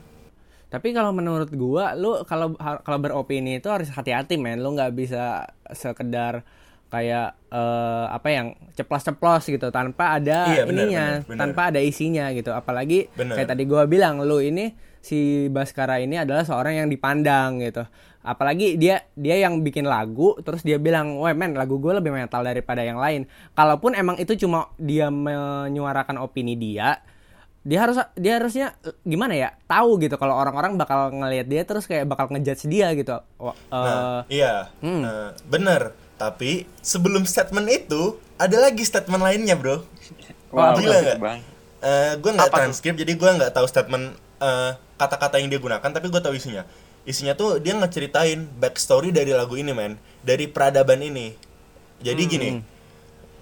Tapi 0.74 0.90
kalau 0.90 1.14
menurut 1.14 1.54
gua, 1.54 1.94
lu 1.94 2.26
kalau 2.26 2.58
kalau 2.58 2.98
beropini 2.98 3.62
itu 3.62 3.70
harus 3.70 3.94
hati-hati 3.94 4.42
men. 4.42 4.58
Lu 4.58 4.74
nggak 4.74 4.98
bisa 4.98 5.46
sekedar 5.70 6.42
kayak 6.94 7.34
eh, 7.50 8.06
apa 8.14 8.28
yang 8.30 8.48
ceplos-ceplos 8.78 9.50
gitu 9.50 9.74
tanpa 9.74 10.22
ada 10.22 10.46
Iya, 10.54 10.64
benar, 10.70 10.70
ininya, 10.86 11.06
benar, 11.10 11.26
benar. 11.26 11.40
tanpa 11.42 11.62
ada 11.74 11.82
isinya 11.82 12.30
gitu. 12.30 12.54
Apalagi 12.54 13.10
Benar. 13.18 13.34
kayak 13.42 13.50
tadi 13.50 13.64
gua 13.66 13.90
bilang 13.90 14.22
lu 14.22 14.38
ini 14.38 14.78
si 15.02 15.50
Baskara 15.50 15.98
ini 15.98 16.22
adalah 16.22 16.46
seorang 16.46 16.86
yang 16.86 16.88
dipandang 16.88 17.66
gitu. 17.66 17.82
Apalagi 18.24 18.80
dia 18.80 19.04
dia 19.20 19.36
yang 19.36 19.60
bikin 19.60 19.84
lagu 19.84 20.38
terus 20.40 20.64
dia 20.64 20.80
bilang, 20.80 21.20
"Wah, 21.20 21.36
men, 21.36 21.60
lagu 21.60 21.76
gue 21.76 21.92
lebih 21.92 22.16
metal 22.16 22.40
daripada 22.40 22.80
yang 22.80 22.96
lain." 22.96 23.28
Kalaupun 23.52 24.00
emang 24.00 24.16
itu 24.16 24.38
cuma 24.40 24.72
dia 24.80 25.12
menyuarakan 25.12 26.24
opini 26.24 26.56
dia, 26.56 27.04
dia 27.68 27.84
harus 27.84 28.00
dia 28.16 28.40
harusnya 28.40 28.80
gimana 29.04 29.36
ya 29.36 29.50
tahu 29.68 30.00
gitu 30.00 30.16
kalau 30.16 30.36
orang-orang 30.36 30.76
bakal 30.76 31.12
ngelihat 31.12 31.48
dia 31.48 31.62
terus 31.64 31.84
kayak 31.84 32.08
bakal 32.08 32.28
ngejudge 32.28 32.68
dia 32.68 32.92
gitu 32.92 33.20
Wah, 33.40 33.56
Nah, 33.72 34.24
eh, 34.32 34.40
iya, 34.40 34.72
hmm. 34.80 35.04
eh, 35.04 35.30
bener. 35.48 35.82
Tapi 36.18 36.70
sebelum 36.80 37.26
statement 37.26 37.68
itu 37.70 38.18
ada 38.38 38.58
lagi 38.60 38.84
statement 38.86 39.22
lainnya, 39.24 39.58
bro. 39.58 39.84
Wow, 40.54 40.78
Gila 40.78 40.98
nggak? 41.02 41.18
bang. 41.18 41.40
Eh, 41.84 42.14
gue 42.22 42.32
nggak 42.32 42.52
transkrip, 42.54 42.96
jadi 42.96 43.12
gue 43.18 43.30
nggak 43.42 43.52
tahu 43.52 43.66
statement 43.68 44.16
eh, 44.40 44.72
kata-kata 44.96 45.42
yang 45.42 45.50
dia 45.52 45.60
gunakan, 45.60 45.90
tapi 45.90 46.08
gue 46.08 46.22
tahu 46.22 46.38
isinya. 46.38 46.64
Isinya 47.04 47.36
tuh 47.36 47.60
dia 47.60 47.76
ngeceritain 47.76 48.48
backstory 48.62 49.12
dari 49.12 49.36
lagu 49.36 49.60
ini, 49.60 49.76
men, 49.76 50.00
dari 50.24 50.48
peradaban 50.48 51.04
ini. 51.04 51.36
Jadi 52.00 52.22
gini, 52.28 52.50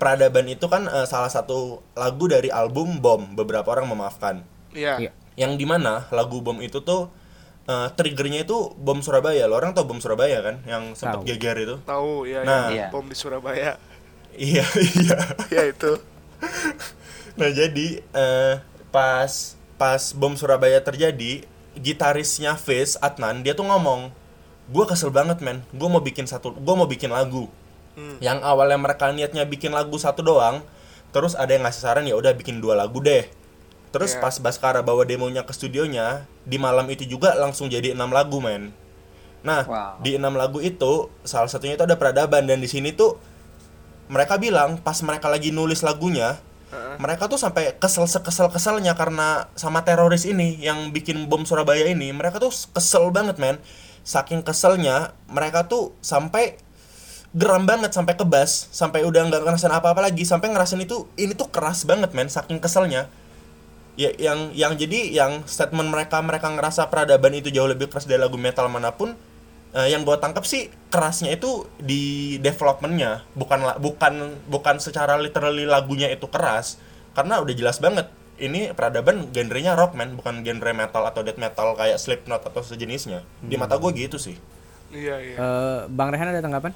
peradaban 0.02 0.50
itu 0.50 0.66
kan 0.66 0.90
eh, 0.90 1.06
salah 1.06 1.30
satu 1.30 1.86
lagu 1.94 2.26
dari 2.26 2.50
album 2.50 2.98
Bom. 2.98 3.38
Beberapa 3.38 3.70
orang 3.70 3.86
memaafkan. 3.86 4.42
Iya. 4.74 4.98
Iya. 4.98 5.12
Yang 5.38 5.52
di 5.62 5.66
mana 5.70 6.10
lagu 6.10 6.42
Bom 6.42 6.58
itu 6.64 6.82
tuh 6.82 7.14
eh, 7.66 7.88
triggernya 7.94 8.46
itu 8.46 8.74
bom 8.78 9.02
Surabaya. 9.02 9.46
Lo 9.46 9.58
orang 9.58 9.74
tau 9.74 9.86
bom 9.86 10.00
Surabaya 10.00 10.42
kan, 10.42 10.62
yang 10.66 10.94
sempat 10.94 11.22
geger 11.26 11.58
itu. 11.58 11.76
Tahu 11.84 12.26
ya, 12.26 12.42
Nah. 12.42 12.70
ya. 12.70 12.74
Iya. 12.74 12.86
bom 12.90 13.06
di 13.06 13.16
Surabaya. 13.16 13.78
Iya, 14.32 14.64
iya. 14.96 15.18
ya 15.52 15.64
itu. 15.68 15.92
Nah 17.32 17.48
jadi 17.48 18.04
eh, 18.04 18.54
pas 18.92 19.32
pas 19.80 20.02
bom 20.12 20.36
Surabaya 20.36 20.84
terjadi, 20.84 21.48
gitarisnya 21.74 22.60
Fizz 22.60 23.00
Adnan 23.00 23.42
dia 23.42 23.56
tuh 23.56 23.64
ngomong, 23.66 24.12
gue 24.68 24.86
kesel 24.86 25.10
banget 25.10 25.40
men, 25.40 25.64
gue 25.72 25.88
mau 25.88 26.04
bikin 26.04 26.28
satu, 26.28 26.52
gue 26.52 26.76
mau 26.76 26.86
bikin 26.86 27.08
lagu. 27.08 27.48
Yang 28.20 28.40
awalnya 28.44 28.78
mereka 28.78 29.12
niatnya 29.12 29.48
bikin 29.48 29.72
lagu 29.72 29.96
satu 29.96 30.20
doang, 30.22 30.60
terus 31.12 31.36
ada 31.36 31.56
yang 31.56 31.64
ngasih 31.64 31.82
saran 31.82 32.04
ya 32.04 32.16
udah 32.16 32.36
bikin 32.36 32.60
dua 32.60 32.76
lagu 32.76 33.00
deh. 33.00 33.28
Terus 33.92 34.16
Iya. 34.16 34.24
pas 34.24 34.36
Baskara 34.40 34.80
bawa 34.80 35.04
demonya 35.04 35.44
ke 35.44 35.52
studionya, 35.52 36.24
di 36.48 36.56
malam 36.56 36.88
itu 36.88 37.04
juga 37.04 37.36
langsung 37.36 37.68
jadi 37.68 37.92
enam 37.92 38.12
lagu 38.12 38.40
men. 38.40 38.72
Nah 39.44 39.68
Wow. 39.68 40.00
di 40.00 40.16
enam 40.16 40.38
lagu 40.38 40.64
itu 40.64 41.12
salah 41.28 41.52
satunya 41.52 41.76
itu 41.76 41.84
ada 41.84 42.00
peradaban 42.00 42.48
dan 42.48 42.62
di 42.62 42.70
sini 42.70 42.94
tuh 42.94 43.18
mereka 44.08 44.38
bilang 44.38 44.78
pas 44.80 44.96
mereka 45.02 45.32
lagi 45.32 45.50
nulis 45.50 45.82
lagunya 45.82 46.38
mereka 47.00 47.28
tuh 47.28 47.36
sampai 47.36 47.76
kesel 47.76 48.08
sekesel 48.08 48.48
keselnya 48.48 48.96
karena 48.96 49.52
sama 49.60 49.84
teroris 49.84 50.24
ini 50.24 50.56
yang 50.62 50.96
bikin 50.96 51.28
bom 51.28 51.44
Surabaya 51.44 51.84
ini 51.84 52.16
mereka 52.16 52.40
tuh 52.40 52.52
kesel 52.72 53.12
banget 53.12 53.36
men 53.42 53.60
saking 54.08 54.40
keselnya 54.40 55.12
mereka 55.28 55.68
tuh 55.68 55.92
sampai 56.00 56.56
geram 57.36 57.64
banget 57.68 57.92
sampai 57.92 58.16
kebas 58.16 58.72
sampai 58.72 59.04
udah 59.04 59.28
nggak 59.28 59.42
ngerasain 59.44 59.72
apa-apa 59.72 60.00
lagi 60.12 60.24
sampai 60.24 60.52
ngerasain 60.52 60.80
itu 60.80 61.08
ini 61.20 61.36
tuh 61.36 61.48
keras 61.52 61.84
banget 61.84 62.12
men 62.16 62.28
saking 62.28 62.60
keselnya 62.60 63.08
ya 64.00 64.10
yang 64.16 64.56
yang 64.56 64.74
jadi 64.80 65.12
yang 65.12 65.44
statement 65.44 65.92
mereka 65.92 66.24
mereka 66.24 66.48
ngerasa 66.48 66.88
peradaban 66.88 67.36
itu 67.36 67.52
jauh 67.52 67.68
lebih 67.68 67.92
keras 67.92 68.08
dari 68.08 68.20
lagu 68.24 68.40
metal 68.40 68.72
mana 68.72 68.96
pun 68.96 69.14
eh, 69.76 69.88
yang 69.92 70.08
gue 70.08 70.16
tangkap 70.18 70.48
sih 70.48 70.72
kerasnya 70.88 71.36
itu 71.36 71.68
di 71.78 72.36
developmentnya 72.40 73.28
bukan 73.36 73.78
bukan 73.84 74.14
bukan 74.48 74.76
secara 74.80 75.20
literally 75.20 75.68
lagunya 75.68 76.08
itu 76.08 76.28
keras 76.32 76.80
karena 77.12 77.44
udah 77.44 77.52
jelas 77.52 77.78
banget 77.84 78.08
ini 78.42 78.74
peradaban 78.74 79.30
genrenya 79.30 79.78
rock 79.78 79.94
man 79.94 80.18
bukan 80.18 80.42
genre 80.42 80.72
metal 80.74 81.04
atau 81.06 81.22
death 81.22 81.38
metal 81.38 81.76
kayak 81.78 82.00
Slipknot 82.00 82.42
atau 82.42 82.64
sejenisnya 82.64 83.22
di 83.44 83.60
mata 83.60 83.76
gue 83.78 83.92
gitu 83.94 84.18
sih 84.18 84.40
Iya, 84.92 85.16
iya. 85.24 85.36
eh, 85.40 85.80
Bang 85.88 86.12
Rehan 86.12 86.36
ada 86.36 86.44
tanggapan? 86.44 86.76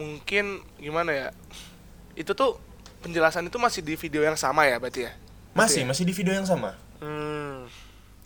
Mungkin 0.00 0.64
gimana 0.80 1.12
ya? 1.12 1.28
Itu 2.16 2.32
tuh 2.32 2.56
penjelasan 3.04 3.52
itu 3.52 3.60
masih 3.60 3.84
di 3.84 4.00
video 4.00 4.24
yang 4.24 4.36
sama 4.36 4.64
ya 4.64 4.80
berarti 4.80 5.04
ya? 5.04 5.12
Masih 5.56 5.82
ya? 5.82 5.88
masih 5.88 6.04
di 6.04 6.12
video 6.12 6.32
yang 6.32 6.44
sama 6.44 6.76
Hmm, 6.96 7.68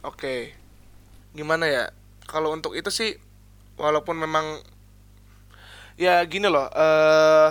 oke. 0.03 0.55
Gimana 1.31 1.67
ya? 1.67 1.91
Kalau 2.23 2.55
untuk 2.55 2.79
itu 2.79 2.87
sih, 2.87 3.19
walaupun 3.75 4.15
memang 4.15 4.63
ya 5.95 6.23
gini 6.23 6.47
loh. 6.47 6.71
eh 6.71 7.51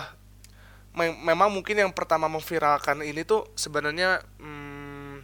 mem- 0.96 1.20
memang 1.22 1.52
mungkin 1.52 1.76
yang 1.76 1.92
pertama 1.92 2.32
memviralkan 2.32 3.04
ini 3.04 3.28
tuh 3.28 3.52
sebenarnya 3.56 4.24
hmm, 4.40 5.16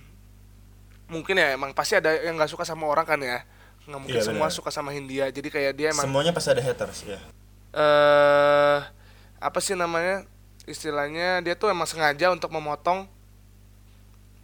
mungkin 1.08 1.40
ya 1.40 1.56
emang 1.56 1.72
pasti 1.72 1.96
ada 1.96 2.12
yang 2.12 2.36
nggak 2.36 2.52
suka 2.52 2.68
sama 2.68 2.92
orang 2.92 3.08
kan 3.08 3.24
ya. 3.24 3.48
Nggak 3.88 4.00
mungkin 4.04 4.20
Iya, 4.20 4.28
semua 4.28 4.48
suka 4.52 4.68
sama 4.68 4.92
Hindia. 4.92 5.32
Jadi 5.32 5.48
kayak 5.48 5.74
dia 5.80 5.96
emang 5.96 6.04
semuanya 6.04 6.36
pasti 6.36 6.52
ada 6.52 6.60
haters 6.60 7.08
ya 7.08 7.20
eh 7.76 8.80
apa 9.36 9.60
sih 9.60 9.76
namanya 9.76 10.24
istilahnya 10.64 11.40
dia 11.40 11.56
tuh 11.56 11.68
emang 11.68 11.84
sengaja 11.84 12.32
untuk 12.32 12.48
memotong 12.52 13.04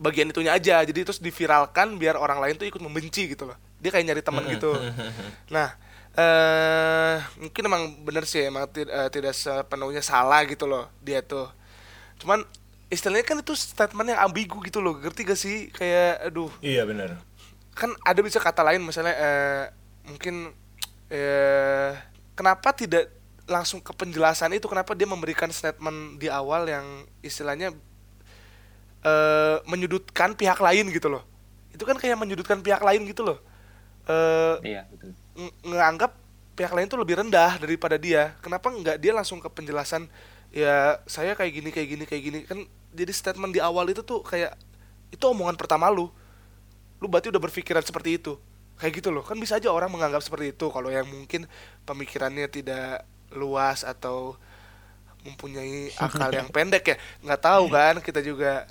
bagian 0.02 0.34
itunya 0.34 0.58
aja. 0.58 0.82
Jadi 0.82 1.06
terus 1.06 1.22
diviralkan 1.22 2.02
biar 2.02 2.18
orang 2.18 2.42
lain 2.42 2.58
tuh 2.58 2.66
ikut 2.66 2.82
membenci 2.82 3.30
gitu 3.30 3.46
loh. 3.46 3.58
Dia 3.78 3.94
kayak 3.94 4.06
nyari 4.10 4.22
teman 4.26 4.44
gitu. 4.50 4.74
Nah 5.56 5.78
eh 6.12 7.24
mungkin 7.40 7.64
emang 7.72 8.04
bener 8.04 8.28
sih 8.28 8.44
emang 8.44 8.68
eh, 8.76 9.08
tidak 9.08 9.32
sepenuhnya 9.32 10.04
salah 10.04 10.44
gitu 10.50 10.66
loh 10.68 10.90
dia 11.00 11.24
tuh. 11.24 11.48
Cuman 12.20 12.44
istilahnya 12.92 13.24
kan 13.24 13.40
itu 13.40 13.56
statement 13.56 14.12
yang 14.12 14.20
ambigu 14.20 14.60
gitu 14.68 14.84
loh. 14.84 15.00
Ngerti 15.00 15.22
gak 15.24 15.40
sih? 15.40 15.72
Kayak 15.72 16.28
aduh. 16.28 16.52
Iya 16.60 16.84
benar 16.84 17.32
kan 17.76 17.92
ada 18.04 18.20
bisa 18.22 18.38
kata 18.38 18.62
lain 18.62 18.84
misalnya 18.84 19.16
eh, 19.16 19.64
mungkin 20.06 20.52
eh, 21.08 21.92
kenapa 22.36 22.76
tidak 22.76 23.10
langsung 23.48 23.82
ke 23.84 23.92
penjelasan 23.92 24.54
itu? 24.56 24.70
Kenapa 24.70 24.96
dia 24.96 25.08
memberikan 25.10 25.52
statement 25.52 26.22
di 26.22 26.32
awal 26.32 26.70
yang 26.70 26.86
istilahnya 27.20 27.74
eh, 29.02 29.58
menyudutkan 29.66 30.34
pihak 30.34 30.58
lain 30.58 30.90
gitu 30.90 31.10
loh. 31.10 31.24
Itu 31.74 31.84
kan 31.84 31.98
kayak 31.98 32.18
menyudutkan 32.20 32.62
pihak 32.62 32.82
lain 32.82 33.02
gitu 33.06 33.26
loh. 33.26 33.38
Eh 34.06 34.56
Iya 34.78 34.82
betul. 34.90 35.14
ng- 35.38 35.56
nganggap 35.74 36.12
pihak 36.54 36.74
lain 36.76 36.86
tuh 36.86 37.00
lebih 37.00 37.18
rendah 37.18 37.58
daripada 37.58 37.96
dia. 37.98 38.36
Kenapa 38.44 38.70
nggak 38.70 38.98
dia 39.02 39.14
langsung 39.16 39.42
ke 39.42 39.50
penjelasan 39.50 40.06
ya 40.52 41.00
saya 41.08 41.32
kayak 41.34 41.52
gini 41.56 41.70
kayak 41.72 41.88
gini 41.90 42.04
kayak 42.06 42.24
gini. 42.24 42.40
Kan 42.46 42.60
jadi 42.92 43.10
statement 43.10 43.56
di 43.56 43.62
awal 43.64 43.88
itu 43.90 44.04
tuh 44.04 44.22
kayak 44.22 44.54
itu 45.10 45.24
omongan 45.24 45.56
pertama 45.56 45.88
lu. 45.90 46.12
Lu 47.02 47.10
berarti 47.10 47.32
udah 47.34 47.42
berpikiran 47.42 47.82
seperti 47.82 48.20
itu. 48.22 48.38
Kayak 48.78 49.02
gitu 49.02 49.10
loh. 49.10 49.24
Kan 49.26 49.40
bisa 49.40 49.58
aja 49.58 49.72
orang 49.72 49.90
menganggap 49.90 50.22
seperti 50.22 50.54
itu. 50.54 50.68
Kalau 50.70 50.90
yang 50.92 51.08
mungkin 51.08 51.48
pemikirannya 51.88 52.46
tidak 52.52 53.08
luas 53.32 53.82
atau 53.82 54.36
mempunyai 55.24 55.94
akal 55.96 56.34
yang 56.34 56.50
pendek 56.56 56.84
ya 56.84 56.98
nggak 57.24 57.42
tahu 57.42 57.66
kan. 57.72 57.96
Kita 58.04 58.20
juga 58.22 58.68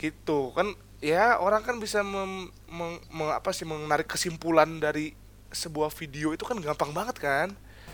gitu 0.00 0.54
kan 0.56 0.72
ya 1.02 1.38
orang 1.38 1.62
kan 1.66 1.76
bisa 1.78 2.02
mem, 2.02 2.50
meng- 2.70 3.02
meng- 3.10 3.34
apa 3.34 3.50
sih 3.54 3.66
menarik 3.66 4.08
kesimpulan 4.10 4.66
dari 4.82 5.14
sebuah 5.52 5.90
video 5.94 6.34
itu 6.36 6.44
kan 6.44 6.58
gampang 6.60 6.90
banget 6.92 7.16
kan 7.18 7.48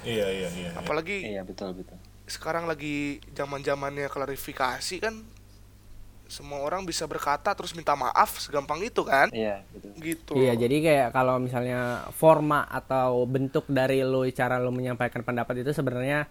iya 0.04 0.26
iya 0.28 0.48
iya, 0.52 0.70
iya. 0.74 0.78
apalagi 0.80 1.16
Iya 1.34 1.42
betul 1.46 1.70
betul. 1.78 1.96
sekarang 2.28 2.64
lagi 2.70 3.20
zaman 3.36 3.60
zamannya 3.64 4.08
klarifikasi 4.08 4.96
kan 5.04 5.14
semua 6.24 6.64
orang 6.64 6.82
bisa 6.88 7.04
berkata 7.04 7.52
terus 7.52 7.76
minta 7.76 7.92
maaf 7.94 8.40
segampang 8.40 8.80
itu 8.80 9.04
kan 9.04 9.28
Iya 9.30 9.60
betul. 9.70 9.90
gitu 10.00 10.32
Iya, 10.34 10.56
jadi 10.56 10.76
kayak 10.80 11.08
kalau 11.12 11.36
misalnya 11.38 12.08
forma 12.16 12.64
atau 12.66 13.28
bentuk 13.28 13.68
dari 13.68 14.00
lo 14.02 14.24
cara 14.32 14.56
lo 14.58 14.72
menyampaikan 14.72 15.20
pendapat 15.22 15.62
itu 15.62 15.70
sebenarnya 15.76 16.26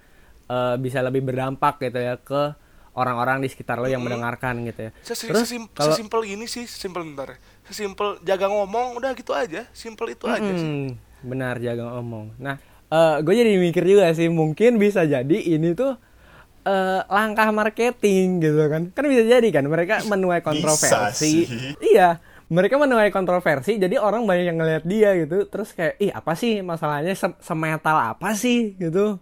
eh, 0.49 0.75
bisa 0.81 0.99
lebih 1.05 1.21
berdampak 1.23 1.77
gitu 1.79 1.99
ya 2.01 2.17
ke 2.19 2.57
orang-orang 2.93 3.39
di 3.39 3.47
sekitar 3.47 3.77
lo 3.77 3.85
yang 3.85 4.01
mendengarkan 4.01 4.61
gitu 4.63 4.87
ya. 4.87 4.91
Sesi- 5.01 5.27
Terus 5.27 5.43
sesim- 5.43 5.69
kalau 5.69 5.91
sesimpel 5.91 6.19
gini 6.23 6.45
sih 6.45 6.63
sesimpel 6.63 7.01
bentar 7.03 7.35
sesimpel 7.63 8.21
jaga 8.21 8.45
ngomong 8.45 8.95
udah 8.95 9.11
gitu 9.11 9.31
aja 9.31 9.65
simpel 9.71 10.09
itu 10.09 10.25
aja 10.25 10.45
sih 10.45 10.63
Hmm, 10.63 10.89
benar 11.21 11.57
jaga 11.57 11.89
ngomong. 11.91 12.37
Nah, 12.37 12.59
gue 13.19 13.33
jadi 13.33 13.57
mikir 13.57 13.81
juga 13.83 14.11
sih 14.11 14.27
mungkin 14.27 14.77
bisa 14.77 15.01
jadi 15.03 15.37
ini 15.49 15.73
tuh 15.73 15.97
eh, 16.61 17.01
langkah 17.07 17.49
marketing 17.49 18.39
gitu 18.39 18.63
kan. 18.67 18.87
Kan 18.89 19.03
bisa 19.05 19.23
jadi 19.27 19.47
kan 19.49 19.65
mereka 19.65 19.99
menuai 20.03 20.39
kontroversi. 20.39 21.43
sih. 21.43 21.75
Iya, 21.83 22.21
mereka 22.45 22.77
menuai 22.77 23.09
kontroversi 23.09 23.75
jadi 23.75 23.97
orang 23.97 24.23
banyak 24.23 24.45
yang 24.45 24.57
ngeliat 24.57 24.83
dia 24.83 25.11
gitu. 25.17 25.43
Terus 25.45 25.71
kayak 25.71 25.97
ih 25.97 26.09
apa 26.09 26.31
sih 26.33 26.61
masalahnya 26.61 27.11
Se- 27.11 27.35
semetal 27.39 27.97
apa 28.11 28.31
sih 28.33 28.77
gitu. 28.77 29.17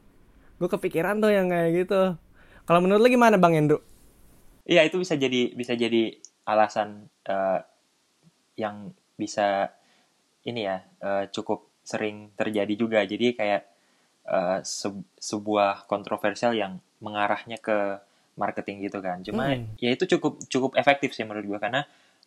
Gue 0.55 0.69
kepikiran 0.69 1.17
tuh 1.17 1.29
yang 1.29 1.47
kayak 1.47 1.69
gitu. 1.79 2.13
Kalau 2.67 2.79
menurut 2.83 3.01
lo 3.03 3.09
gimana 3.09 3.35
Bang 3.41 3.57
Endro? 3.57 3.81
Iya 4.65 4.85
itu 4.87 5.01
bisa 5.01 5.17
jadi 5.17 5.51
bisa 5.57 5.73
jadi 5.73 6.15
alasan 6.45 7.09
eh, 7.25 7.59
yang 8.57 8.93
bisa 9.17 9.69
ini 10.45 10.61
ya 10.65 10.77
eh, 11.01 11.23
cukup 11.33 11.69
sering 11.81 12.31
terjadi 12.37 12.73
juga. 12.77 12.99
Jadi 13.03 13.33
kayak 13.33 13.61
eh, 14.29 14.59
se- 14.65 15.07
sebuah 15.17 15.89
kontroversial 15.89 16.53
yang 16.53 16.77
mengarahnya 17.01 17.57
ke 17.57 17.97
marketing 18.37 18.85
gitu 18.87 19.01
kan. 19.01 19.21
Cuma 19.25 19.53
Hmm. 19.57 19.65
ya 19.81 19.89
itu 19.93 20.05
cukup 20.17 20.39
cukup 20.47 20.71
efektif 20.77 21.13
sih 21.17 21.25
menurut 21.25 21.45
gua 21.57 21.59
karena 21.61 21.81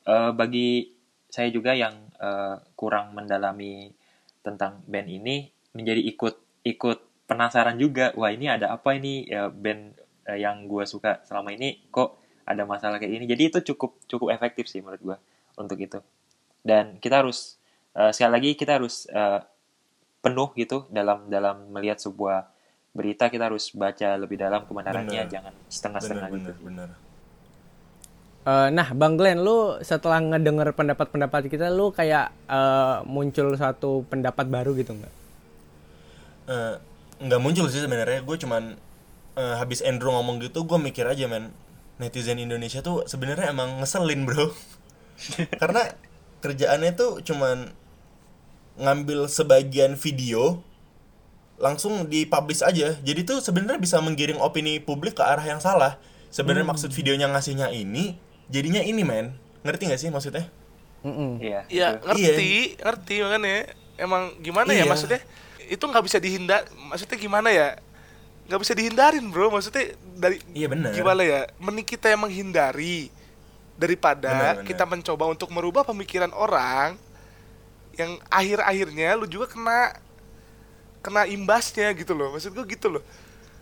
eh, 0.06 0.30
bagi 0.34 0.90
saya 1.34 1.50
juga 1.50 1.74
yang 1.74 2.14
uh, 2.22 2.62
kurang 2.78 3.10
mendalami 3.10 3.90
tentang 4.46 4.78
band 4.86 5.10
ini 5.10 5.50
menjadi 5.74 5.98
ikut 5.98 6.34
ikut 6.62 7.26
penasaran 7.26 7.74
juga 7.74 8.14
wah 8.14 8.30
ini 8.30 8.46
ada 8.46 8.70
apa 8.70 8.94
ini 8.94 9.26
ya 9.26 9.50
band 9.50 9.98
uh, 10.28 10.38
yang 10.38 10.66
gue 10.68 10.84
suka 10.84 11.24
selama 11.24 11.52
ini 11.52 11.88
kok 11.88 12.20
ada 12.44 12.68
masalah 12.68 13.00
kayak 13.00 13.12
ini 13.20 13.24
jadi 13.24 13.48
itu 13.48 13.58
cukup 13.74 13.96
cukup 14.04 14.32
efektif 14.36 14.68
sih 14.68 14.84
menurut 14.84 15.02
gue 15.02 15.16
untuk 15.60 15.78
itu. 15.80 16.00
Dan 16.64 16.98
kita 17.00 17.24
harus 17.24 17.60
uh, 17.96 18.12
sekali 18.12 18.32
lagi 18.40 18.50
kita 18.56 18.80
harus 18.80 19.08
uh, 19.12 19.40
penuh 20.24 20.50
gitu 20.56 20.88
dalam 20.88 21.28
dalam 21.28 21.68
melihat 21.72 22.00
sebuah 22.00 22.48
berita. 22.96 23.28
Kita 23.28 23.48
harus 23.48 23.72
baca 23.72 24.16
lebih 24.16 24.40
dalam 24.40 24.64
kebenarannya 24.64 25.24
Bener. 25.24 25.32
jangan 25.32 25.54
setengah-setengah 25.68 26.28
bener 26.28 26.38
gitu 26.40 26.52
bener 26.64 26.88
bener 26.90 27.12
Eh, 28.44 28.68
nah, 28.76 28.92
Bang 28.92 29.16
Glenn, 29.16 29.40
lu 29.40 29.80
setelah 29.80 30.20
ngedenger 30.20 30.76
pendapat-pendapat 30.76 31.48
kita, 31.48 31.72
lu 31.72 31.88
kayak 31.96 32.28
eh, 32.44 32.96
muncul 33.08 33.56
satu 33.56 34.04
pendapat 34.04 34.44
baru 34.52 34.76
gitu 34.76 34.92
nggak? 34.92 35.14
Eh, 36.52 36.74
nggak 37.24 37.40
muncul 37.40 37.72
sih 37.72 37.80
sebenarnya. 37.80 38.20
Gue 38.20 38.36
cuman 38.36 38.76
eh, 39.34 39.54
habis 39.58 39.80
Andrew 39.82 40.10
ngomong 40.10 40.42
gitu 40.42 40.64
gue 40.64 40.78
mikir 40.78 41.04
aja 41.04 41.26
men 41.26 41.50
netizen 41.98 42.42
Indonesia 42.42 42.82
tuh 42.82 43.06
sebenarnya 43.06 43.54
emang 43.54 43.78
ngeselin 43.78 44.26
bro 44.26 44.50
karena 45.62 45.94
kerjaannya 46.42 46.92
tuh 46.98 47.22
cuman 47.22 47.70
ngambil 48.74 49.30
sebagian 49.30 49.94
video 49.94 50.58
langsung 51.54 52.10
dipublish 52.10 52.66
aja 52.66 52.98
jadi 52.98 53.20
tuh 53.22 53.38
sebenarnya 53.38 53.78
bisa 53.78 54.02
menggiring 54.02 54.42
opini 54.42 54.82
publik 54.82 55.14
ke 55.14 55.22
arah 55.22 55.46
yang 55.46 55.62
salah 55.62 56.02
sebenarnya 56.34 56.66
maksud 56.66 56.90
videonya 56.90 57.30
ngasihnya 57.30 57.70
ini 57.70 58.18
jadinya 58.50 58.82
ini 58.82 59.06
men 59.06 59.38
ngerti 59.62 59.86
nggak 59.86 60.00
sih 60.02 60.10
maksudnya 60.10 60.50
iya 61.38 61.68
Iya, 61.68 62.00
ngerti, 62.00 62.80
ngerti 62.80 63.14
makanya. 63.20 63.54
Emang 63.94 64.22
gimana 64.40 64.72
ya 64.72 64.82
Iya. 64.82 64.90
maksudnya? 64.90 65.20
Itu 65.68 65.84
nggak 65.84 66.00
bisa 66.00 66.16
dihindar. 66.18 66.64
Maksudnya 66.74 67.20
gimana 67.20 67.52
ya? 67.52 67.76
Nggak 68.44 68.60
bisa 68.60 68.72
dihindarin, 68.72 69.24
bro. 69.28 69.48
Maksudnya 69.48 69.92
dari 70.14 70.36
Iya, 70.52 70.68
benar. 70.68 70.92
gimana 70.92 71.22
ya? 71.22 71.40
Mending 71.56 71.86
kita 71.86 72.08
yang 72.08 72.20
menghindari 72.20 73.08
daripada 73.74 74.30
Benar, 74.30 74.54
benar. 74.60 74.68
kita 74.68 74.84
mencoba 74.84 75.24
untuk 75.26 75.48
merubah 75.50 75.82
pemikiran 75.82 76.30
orang 76.30 76.94
yang 77.94 78.18
akhir-akhirnya 78.26 79.14
lu 79.14 79.26
juga 79.26 79.46
kena 79.46 79.96
kena 81.00 81.24
imbasnya 81.24 81.92
gitu 81.92 82.12
loh. 82.12 82.32
Maksud 82.32 82.52
gue 82.52 82.64
gitu 82.68 82.88
loh. 82.88 83.02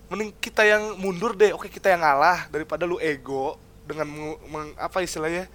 Mending 0.07 0.35
kita 0.37 0.63
yang 0.63 0.95
mundur 0.95 1.33
deh. 1.33 1.51
Oke, 1.51 1.67
kita 1.67 1.89
yang 1.89 2.03
ngalah 2.03 2.47
daripada 2.47 2.83
lu 2.83 2.99
ego 2.99 3.55
dengan 3.83 4.07
meng- 4.07 4.41
meng- 4.47 4.75
apa 4.75 4.99
istilahnya? 4.99 5.47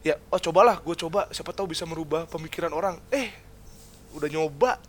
ya 0.00 0.16
oh 0.32 0.40
cobalah 0.40 0.80
gue 0.80 0.96
coba 0.96 1.28
siapa 1.28 1.52
tahu 1.52 1.76
bisa 1.76 1.84
merubah 1.84 2.24
pemikiran 2.24 2.72
orang 2.72 2.96
eh 3.12 3.28
udah 4.16 4.32
nyoba 4.32 4.80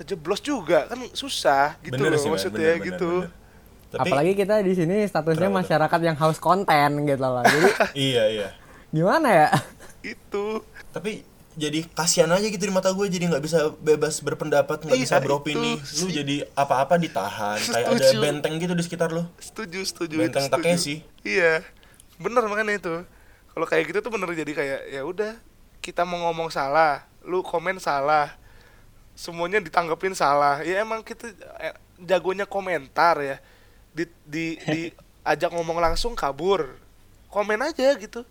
kejeblos 0.00 0.40
juga 0.40 0.84
kan 0.86 0.96
susah 1.12 1.76
gitu 1.80 1.94
Bener 1.94 2.10
loh 2.10 2.18
sih, 2.18 2.26
maksudnya 2.26 2.56
Bener, 2.72 2.74
bener, 2.74 2.88
gitu 2.88 3.10
bener. 3.20 3.38
Tapi, 3.90 4.06
Apalagi 4.06 4.32
kita 4.34 4.54
di 4.60 4.72
sini 4.72 4.96
statusnya 5.02 5.46
tuh? 5.46 5.56
masyarakat 5.56 6.00
yang 6.00 6.16
haus 6.16 6.38
konten 6.38 6.88
gitu 7.04 7.20
loh. 7.20 7.42
Jadi 7.42 7.68
iya 8.08 8.24
iya 8.26 8.48
gimana 8.88 9.28
ya? 9.30 9.48
itu 10.00 10.44
tapi 10.88 11.22
jadi 11.52 11.84
kasihan 11.86 12.26
aja 12.28 12.42
gitu 12.42 12.58
di 12.58 12.70
mata 12.70 12.88
gue 12.88 13.04
jadi 13.04 13.28
nggak 13.28 13.38
bisa 13.40 13.58
bebas 13.76 14.18
berpendapat 14.18 14.80
nggak 14.80 14.96
Iya, 14.96 15.04
bisa 15.04 15.16
beropini 15.18 15.76
itu 15.76 16.00
lu 16.00 16.08
sih. 16.08 16.14
jadi 16.16 16.36
apa-apa 16.54 16.96
ditahan 16.96 17.58
kayak 17.60 17.86
ada 17.86 17.98
Setuju. 18.00 18.18
benteng 18.18 18.54
gitu 18.56 18.72
di 18.72 18.80
sekitar 18.80 19.10
lu 19.10 19.26
setuju 19.36 19.80
setuju 19.82 20.14
Benteng 20.16 20.40
itu 20.40 20.48
setuju. 20.48 20.64
Takeshi. 20.64 20.94
iya 21.22 21.60
bener 22.16 22.42
makanya 22.44 22.74
itu 22.74 22.94
kalau 23.50 23.66
kayak 23.66 23.84
gitu 23.86 23.98
tuh 24.00 24.10
bener 24.10 24.30
jadi 24.32 24.52
kayak 24.52 24.80
ya 24.88 25.02
udah 25.04 25.32
kita 25.78 26.02
mau 26.02 26.24
ngomong 26.24 26.48
salah 26.48 27.04
lu 27.20 27.42
komen 27.42 27.76
salah 27.76 28.32
semuanya 29.20 29.60
ditanggepin 29.60 30.16
salah. 30.16 30.64
Ya 30.64 30.80
emang 30.80 31.04
kita 31.04 31.28
eh, 31.60 31.76
jagonya 32.00 32.48
komentar 32.48 33.20
ya. 33.20 33.36
Di 33.92 34.08
di 34.24 34.56
diajak 34.56 35.52
ngomong 35.56 35.76
langsung 35.76 36.16
kabur. 36.16 36.80
Komen 37.28 37.60
aja 37.60 37.92
gitu. 37.94 38.24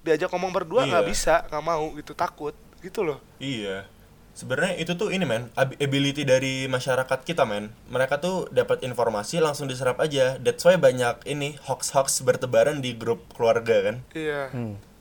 Diajak 0.00 0.32
ngomong 0.32 0.48
berdua 0.50 0.88
nggak 0.88 1.04
Iya. 1.04 1.10
bisa 1.12 1.34
nggak 1.44 1.60
mau 1.62 1.92
gitu 1.92 2.16
takut. 2.16 2.56
Gitu 2.80 3.04
loh. 3.04 3.20
Iya. 3.36 3.84
Sebenarnya 4.30 4.80
itu 4.80 4.96
tuh 4.96 5.12
ini 5.12 5.28
men 5.28 5.52
ab- 5.52 5.76
ability 5.76 6.24
dari 6.24 6.64
masyarakat 6.64 7.20
kita 7.20 7.44
men. 7.44 7.68
Mereka 7.92 8.16
tuh 8.16 8.48
dapat 8.48 8.80
informasi 8.80 9.36
langsung 9.36 9.68
diserap 9.68 10.00
aja. 10.00 10.40
That's 10.40 10.64
why 10.64 10.80
banyak 10.80 11.28
ini 11.28 11.60
hoax 11.60 11.92
hoax 11.92 12.24
bertebaran 12.24 12.80
di 12.80 12.96
grup 12.96 13.28
keluarga 13.36 13.84
kan? 13.84 13.96
Iya. 14.16 14.48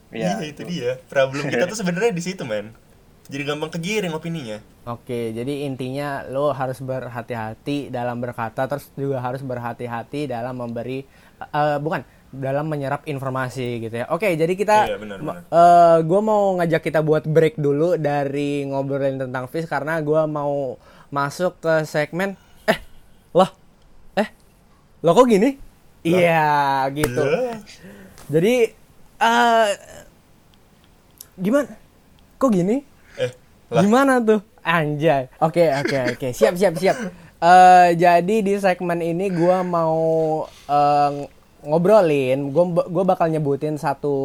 Iya, 0.09 0.43
itu 0.43 0.67
dia. 0.67 0.99
Problem 1.07 1.47
kita 1.47 1.69
tuh 1.69 1.79
sebenarnya 1.81 2.11
di 2.11 2.19
situ 2.19 2.43
men 2.43 2.75
jadi 3.29 3.43
gampang 3.45 3.69
kegiring 3.69 4.11
opininya 4.17 4.59
Oke, 4.89 5.29
jadi 5.37 5.69
intinya 5.69 6.25
lo 6.25 6.49
harus 6.49 6.81
berhati-hati 6.81 7.93
dalam 7.93 8.17
berkata, 8.17 8.65
terus 8.65 8.89
juga 8.97 9.21
harus 9.21 9.45
berhati-hati 9.45 10.25
dalam 10.25 10.57
memberi, 10.57 11.05
eh, 11.37 11.77
bukan 11.77 12.01
dalam 12.33 12.65
menyerap 12.65 13.05
informasi 13.05 13.85
gitu 13.85 14.01
ya. 14.01 14.09
Oke, 14.09 14.33
jadi 14.33 14.49
kita, 14.57 14.89
Iya, 14.89 14.97
benar, 14.97 15.21
benar. 15.21 15.45
gue 16.01 16.21
mau 16.25 16.57
ngajak 16.57 16.81
kita 16.89 17.05
buat 17.05 17.29
break 17.29 17.61
dulu 17.61 18.01
dari 18.01 18.65
ngobrolin 18.65 19.21
tentang 19.21 19.45
fish 19.45 19.69
karena 19.69 20.01
gue 20.01 20.25
mau 20.25 20.81
masuk 21.13 21.61
ke 21.61 21.85
segmen, 21.85 22.33
eh, 22.65 22.81
loh, 23.37 23.53
eh, 24.17 24.29
lo 25.05 25.13
kok 25.13 25.29
gini? 25.29 25.53
Iya, 26.01 26.89
gitu. 26.97 27.21
Lah. 27.29 27.61
Jadi, 28.25 28.73
eh, 29.21 29.69
gimana? 31.37 31.77
Kok 32.41 32.49
gini? 32.49 32.88
Lah 33.69 33.81
Gimana 33.85 34.17
tuh? 34.17 34.41
Anjay. 34.65 35.29
Oke, 35.41 35.69
oke, 35.69 35.97
oke. 36.17 36.27
Siap, 36.33 36.57
siap, 36.57 36.73
siap. 36.77 36.97
Eh 37.39 37.89
jadi 37.95 38.35
di 38.43 38.53
segmen 38.59 38.99
ini 38.99 39.31
gua 39.31 39.63
mau 39.63 39.95
eh, 40.67 41.11
ngobrolin, 41.63 42.51
gua 42.51 42.65
gua 42.89 43.03
bakal 43.07 43.31
nyebutin 43.31 43.79
satu 43.79 44.15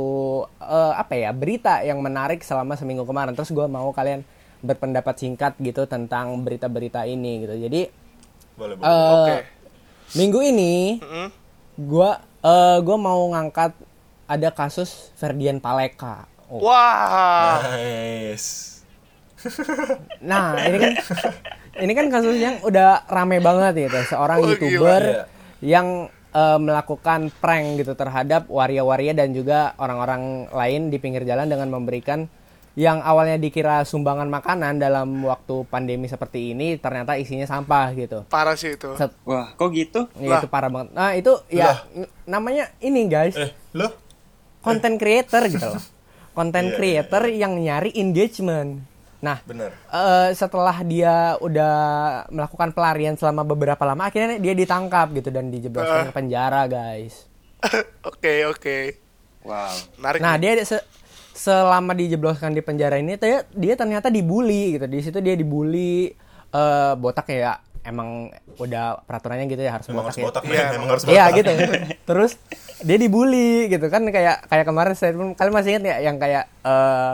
eh, 0.59 0.93
apa 0.97 1.15
ya, 1.15 1.31
berita 1.31 1.85
yang 1.87 2.03
menarik 2.03 2.43
selama 2.43 2.75
seminggu 2.75 3.07
kemarin. 3.07 3.37
Terus 3.37 3.55
gua 3.55 3.71
mau 3.71 3.95
kalian 3.95 4.27
berpendapat 4.65 5.15
singkat 5.21 5.55
gitu 5.61 5.85
tentang 5.85 6.41
berita-berita 6.43 7.05
ini 7.07 7.47
gitu. 7.47 7.55
Jadi 7.55 7.81
boleh 8.59 8.75
boleh 8.81 8.87
eh 8.91 9.13
Oke. 9.13 9.37
minggu 10.19 10.41
ini 10.41 10.75
gua 11.79 12.19
eh 12.43 12.79
gua 12.83 12.97
mau 12.99 13.21
ngangkat 13.31 13.77
ada 14.25 14.49
kasus 14.51 15.13
Ferdian 15.15 15.61
Paleka. 15.61 16.27
Oh. 16.45 16.61
wah 16.61 17.57
nice 17.73 18.74
Nah, 20.21 20.57
ini 20.61 20.77
kan 20.77 20.93
ini 21.77 21.93
kan 21.93 22.07
kasus 22.09 22.37
yang 22.37 22.57
udah 22.61 23.05
rame 23.07 23.39
banget 23.39 23.89
gitu. 23.89 23.99
Seorang 24.09 24.39
Oh, 24.39 24.49
YouTuber 24.49 25.03
gila. 25.03 25.25
yang 25.61 25.87
eh, 26.31 26.59
melakukan 26.59 27.31
prank 27.35 27.79
gitu 27.79 27.93
terhadap 27.93 28.47
waria-waria 28.49 29.13
dan 29.13 29.31
juga 29.31 29.73
orang-orang 29.77 30.23
lain 30.49 30.89
di 30.89 30.97
pinggir 30.97 31.23
jalan 31.23 31.47
dengan 31.47 31.69
memberikan 31.69 32.27
yang 32.75 32.99
awalnya 33.01 33.39
dikira 33.39 33.87
sumbangan 33.87 34.27
makanan 34.27 34.83
dalam 34.83 35.23
waktu 35.23 35.63
pandemi 35.65 36.11
seperti 36.11 36.51
ini 36.51 36.75
ternyata 36.75 37.15
isinya 37.15 37.47
sampah 37.47 37.95
gitu. 37.95 38.27
parah 38.27 38.59
sih 38.59 38.75
itu 38.75 38.99
Set- 38.99 39.15
Wah, 39.23 39.55
kok 39.55 39.71
gitu? 39.71 40.11
Ya, 40.19 40.43
itu 40.43 40.51
parah 40.51 40.67
banget. 40.67 40.91
Nah, 40.91 41.15
itu 41.15 41.39
ya 41.49 41.87
namanya 42.25 42.75
ini 42.81 43.07
guys, 43.07 43.39
eh 43.39 43.55
lo 43.73 43.95
content 44.59 44.99
creator 44.99 45.47
gitu 45.47 45.63
loh. 45.63 45.79
Content 46.35 46.67
Iya, 46.67 46.71
iya, 46.73 46.79
creator 47.07 47.23
yang 47.31 47.55
nyari 47.55 47.95
engagement. 47.95 48.83
Nah, 49.25 49.41
bener 49.43 49.73
eh, 49.73 50.31
setelah 50.33 50.77
dia 50.83 51.15
udah 51.39 51.77
melakukan 52.29 52.71
pelarian 52.71 53.17
selama 53.17 53.41
beberapa 53.43 53.81
lama 53.83 54.05
akhirnya 54.05 54.37
dia 54.37 54.53
ditangkap 54.53 55.17
gitu 55.17 55.33
dan 55.33 55.49
dijebloskan 55.49 56.05
ke 56.05 56.13
penjara 56.13 56.69
guys. 56.69 57.25
oke 58.05 58.33
oke 58.47 58.79
Wow. 59.43 59.73
menarik 59.97 60.21
Nah 60.21 60.37
nih. 60.37 60.57
dia 60.57 60.65
se- 60.65 60.87
selama 61.35 61.93
dijebloskan 61.93 62.53
di 62.53 62.61
penjara 62.61 62.97
ini 62.97 63.17
dia, 63.17 63.45
dia 63.47 63.75
ternyata 63.75 64.09
dibully 64.09 64.77
gitu. 64.77 64.85
Di 64.85 65.01
situ 65.01 65.19
dia 65.19 65.33
dibully 65.33 66.13
eh 66.51 66.93
botak 66.95 67.27
ya 67.27 67.57
emang 67.83 68.33
udah 68.57 69.05
peraturannya 69.05 69.45
gitu 69.45 69.61
ya 69.61 69.77
harus 69.77 69.85
emang 69.87 70.01
botak 70.01 70.09
harus 70.09 70.17
ya. 70.17 70.25
botak 70.25 70.43
Iya, 70.45 70.63
men 70.63 70.75
emang 70.75 70.89
harus 70.89 71.03
botak 71.03 71.13
Iya 71.13 71.25
gitu. 71.35 71.51
Terus 72.09 72.33
dia 72.81 72.97
dibully 72.97 73.51
gitu 73.69 73.87
kan 73.87 74.03
kayak 74.07 74.49
kayak 74.49 74.65
kemarin 74.65 74.95
statement 74.95 75.31
kalian 75.35 75.53
masih 75.53 75.71
ingat 75.73 75.85
ya 75.85 75.97
yang 76.03 76.17
kayak 76.17 76.45
eh 76.63 77.13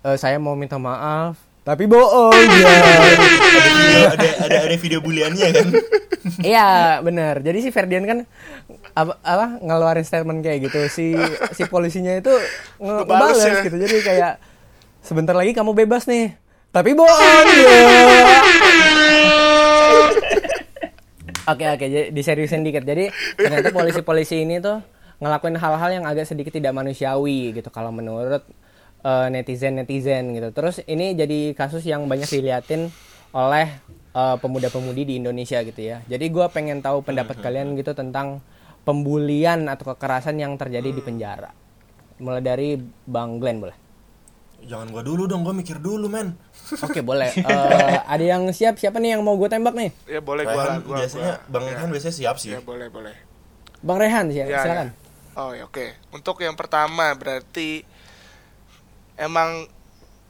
eh, 0.00 0.14
saya 0.14 0.36
mau 0.36 0.52
minta 0.52 0.76
maaf 0.76 1.36
tapi 1.62 1.84
bohong 1.84 2.32
ya. 2.32 2.48
Video- 2.48 4.08
ada 4.08 4.26
ada 4.40 4.56
ada 4.64 4.76
video 4.76 4.98
buliannya 4.98 5.46
kan 5.50 5.66
Iya 6.38 6.98
bener. 7.00 7.40
Jadi 7.40 7.58
si 7.60 7.68
Ferdian 7.70 8.04
kan 8.04 8.18
apa, 8.92 9.16
apa 9.18 9.44
ngeluarin 9.60 10.02
statement 10.02 10.38
kayak 10.40 10.62
gitu. 10.62 10.76
Si 10.86 11.06
si 11.52 11.62
polisinya 11.64 12.12
itu 12.12 12.28
nge 12.76 12.92
Ngebales 13.00 13.32
ngebales 13.32 13.38
ya. 13.40 13.64
gitu. 13.64 13.76
Jadi 13.78 13.96
kayak 14.02 14.32
sebentar 15.00 15.32
lagi 15.32 15.50
kamu 15.50 15.72
bebas 15.74 16.04
nih. 16.04 16.36
Tapi 16.68 16.92
bohong 16.92 17.46
ya. 17.48 17.78
Oke 21.48 21.64
oke 21.64 21.80
jadi 21.80 22.06
diseriusin 22.10 22.60
dikit. 22.60 22.84
Jadi 22.84 23.08
ternyata 23.34 23.72
polisi-polisi 23.72 24.38
ini 24.38 24.60
tuh 24.60 24.78
ngelakuin 25.16 25.56
hal-hal 25.56 25.88
yang 25.90 26.04
agak 26.04 26.24
sedikit 26.24 26.52
tidak 26.52 26.70
manusiawi 26.70 27.56
gitu 27.56 27.68
kalau 27.68 27.88
menurut 27.88 28.44
eh, 29.00 29.26
netizen-netizen 29.28 30.32
gitu. 30.32 30.48
Terus 30.50 30.82
ini 30.84 31.12
jadi 31.12 31.52
kasus 31.52 31.82
yang 31.82 32.06
banyak 32.06 32.26
diliatin 32.26 32.90
oleh 33.30 33.66
eh, 34.12 34.36
pemuda-pemudi 34.38 35.02
di 35.04 35.14
Indonesia 35.18 35.60
gitu 35.62 35.78
ya. 35.78 36.02
Jadi 36.04 36.26
gua 36.28 36.48
pengen 36.48 36.80
tahu 36.80 37.02
pendapat 37.02 37.38
kalian 37.38 37.74
gitu 37.74 37.92
tentang 37.92 38.40
pembulian 38.82 39.68
atau 39.68 39.92
kekerasan 39.92 40.40
yang 40.40 40.56
terjadi 40.56 40.90
di 40.90 41.02
penjara. 41.02 41.52
Mulai 42.18 42.42
dari 42.42 42.68
Bang 43.04 43.38
Glenn 43.38 43.60
boleh. 43.60 43.76
Jangan 44.58 44.90
gua 44.90 45.06
dulu 45.06 45.30
dong, 45.30 45.46
gua 45.46 45.54
mikir 45.54 45.78
dulu, 45.78 46.10
men. 46.10 46.34
Oke 46.86 46.98
boleh. 46.98 47.30
Eh, 47.30 47.96
ada 48.16 48.24
yang 48.24 48.50
siap? 48.50 48.74
Siapa 48.74 48.98
nih 48.98 49.14
yang 49.14 49.22
mau 49.22 49.38
gue 49.38 49.46
tembak 49.46 49.70
nih? 49.70 49.90
Ya 50.10 50.18
boleh 50.18 50.42
gua 50.42 50.56
lah, 50.56 50.64
Rehan 50.66 50.80
gua. 50.82 50.96
biasanya 50.98 51.32
gua. 51.38 51.50
Bang 51.52 51.62
ya. 51.62 51.70
Rehan 51.78 51.88
biasanya 51.94 52.14
siap 52.18 52.36
sih. 52.42 52.50
Ya 52.50 52.60
boleh, 52.60 52.90
boleh. 52.90 53.14
Bang 53.78 53.98
Rehan 54.02 54.26
sih, 54.34 54.42
Ya, 54.42 54.58
silakan. 54.58 54.88
ya. 54.90 55.38
Oh, 55.38 55.54
ya, 55.54 55.62
oke. 55.70 55.94
Untuk 56.10 56.42
yang 56.42 56.58
pertama 56.58 57.14
berarti 57.14 57.86
emang 59.18 59.66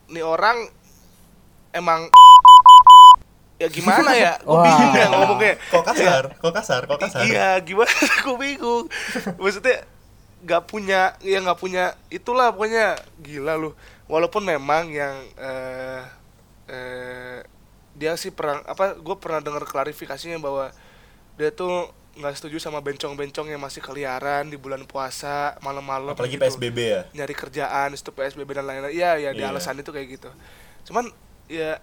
nih 0.08 0.24
orang 0.24 0.66
emang 1.76 2.08
ya 3.60 3.68
gimana 3.68 4.10
ya? 4.16 4.32
Gue 4.40 4.58
bingung 4.64 4.94
ya 4.96 5.06
ngomongnya. 5.12 5.54
Kok 5.68 5.84
kasar? 5.84 6.22
Kok 6.40 6.52
kasar? 6.54 6.80
Kok 6.88 6.98
kasar? 6.98 7.22
Iya, 7.26 7.58
gimana? 7.60 7.90
Gue 8.24 8.36
bingung. 8.38 8.84
Maksudnya 9.36 9.84
nggak 10.38 10.64
punya, 10.70 11.18
ya 11.20 11.38
nggak 11.42 11.58
punya 11.58 11.98
itulah 12.08 12.54
pokoknya 12.54 12.96
gila 13.20 13.58
lu. 13.58 13.74
Walaupun 14.08 14.46
memang 14.46 14.88
yang 14.88 15.14
eh, 15.36 16.02
eh, 16.70 17.38
dia 17.98 18.14
sih 18.14 18.30
pernah 18.32 18.62
apa? 18.64 18.96
Gue 18.96 19.18
pernah 19.18 19.42
dengar 19.42 19.66
klarifikasinya 19.66 20.38
bahwa 20.38 20.70
dia 21.36 21.50
tuh 21.50 21.90
nggak 22.18 22.34
setuju 22.34 22.58
sama 22.58 22.82
bencong-bencong 22.82 23.46
yang 23.48 23.62
masih 23.62 23.78
keliaran 23.78 24.50
di 24.50 24.58
bulan 24.58 24.82
puasa 24.84 25.54
malam-malam. 25.62 26.18
Apalagi 26.18 26.34
gitu. 26.34 26.42
PSBB 26.42 26.78
ya. 26.82 27.02
Nyari 27.14 27.34
kerjaan, 27.34 27.94
itu 27.94 28.10
PSBB 28.10 28.50
dan 28.52 28.66
lain-lain. 28.66 28.90
Iya, 28.90 29.10
ya 29.16 29.30
di 29.30 29.40
Iya. 29.40 29.54
alasan 29.54 29.78
itu 29.78 29.94
kayak 29.94 30.18
gitu. 30.18 30.30
Cuman 30.90 31.08
ya 31.46 31.78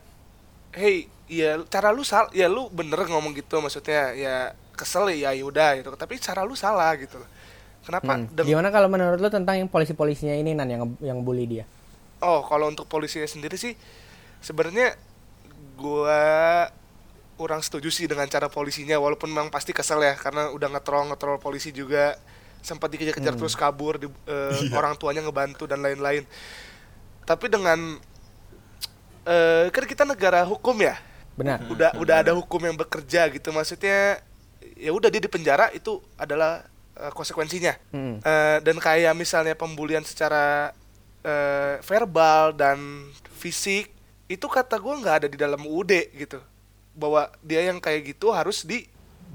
hey 0.76 1.08
ya 1.26 1.58
cara 1.66 1.90
lu 1.90 2.04
sal 2.04 2.28
ya 2.36 2.46
lu 2.46 2.68
bener 2.70 3.08
ngomong 3.08 3.34
gitu 3.34 3.58
maksudnya 3.58 4.14
ya 4.14 4.36
kesel 4.76 5.08
ya 5.10 5.32
yaudah 5.34 5.80
gitu 5.80 5.90
tapi 5.96 6.20
cara 6.20 6.44
lu 6.44 6.54
salah 6.54 6.94
gitu 7.00 7.18
kenapa 7.82 8.14
Hmm. 8.20 8.30
Gimana 8.36 8.70
kalau 8.70 8.92
menurut 8.92 9.18
lu 9.18 9.32
tentang 9.32 9.56
yang 9.58 9.72
polisi-polisinya 9.72 10.36
ini 10.36 10.52
nan 10.54 10.68
yang 10.70 10.84
yang 11.02 11.24
bully 11.24 11.48
dia? 11.48 11.66
oh 12.22 12.44
kalau 12.46 12.70
untuk 12.70 12.86
polisinya 12.86 13.26
sendiri 13.26 13.56
sih 13.56 13.74
sebenarnya 14.38 14.94
gua 15.74 16.68
kurang 17.36 17.60
setuju 17.60 17.92
sih 17.92 18.08
dengan 18.08 18.26
cara 18.32 18.48
polisinya 18.48 18.96
walaupun 18.96 19.28
memang 19.28 19.52
pasti 19.52 19.76
kesel 19.76 20.00
ya 20.00 20.16
karena 20.16 20.50
udah 20.56 20.68
ngetrol 20.72 21.12
ngetrol 21.12 21.38
polisi 21.40 21.70
juga. 21.76 22.16
Sempat 22.66 22.90
dikejar-kejar 22.90 23.38
terus 23.38 23.54
kabur 23.54 24.02
di, 24.02 24.10
eh, 24.10 24.74
orang 24.74 24.98
tuanya 24.98 25.22
ngebantu 25.22 25.70
dan 25.70 25.86
lain-lain. 25.86 26.26
Tapi 27.22 27.46
dengan 27.46 28.02
eh 29.26 29.70
kan 29.70 29.86
kita 29.86 30.02
negara 30.02 30.42
hukum 30.42 30.74
ya? 30.82 30.98
Benar. 31.36 31.62
udah 31.68 32.00
udah 32.00 32.16
ada 32.26 32.32
hukum 32.34 32.58
yang 32.66 32.74
bekerja 32.74 33.30
gitu. 33.30 33.54
Maksudnya 33.54 34.18
ya 34.74 34.90
udah 34.90 35.14
dia 35.14 35.22
di 35.22 35.30
penjara 35.30 35.70
itu 35.78 36.02
adalah 36.18 36.66
eh, 36.98 37.12
konsekuensinya. 37.14 37.78
Hmm. 37.94 38.18
Eh, 38.18 38.58
dan 38.66 38.82
kayak 38.82 39.14
misalnya 39.14 39.54
pembulian 39.54 40.02
secara 40.02 40.74
eh, 41.22 41.78
verbal 41.86 42.58
dan 42.58 42.82
fisik 43.38 43.94
itu 44.26 44.46
kata 44.50 44.82
gue 44.82 44.94
nggak 45.06 45.16
ada 45.22 45.28
di 45.30 45.38
dalam 45.38 45.62
UUD 45.62 45.94
gitu 46.18 46.42
bahwa 46.96 47.28
dia 47.44 47.68
yang 47.68 47.78
kayak 47.84 48.16
gitu 48.16 48.32
harus 48.32 48.64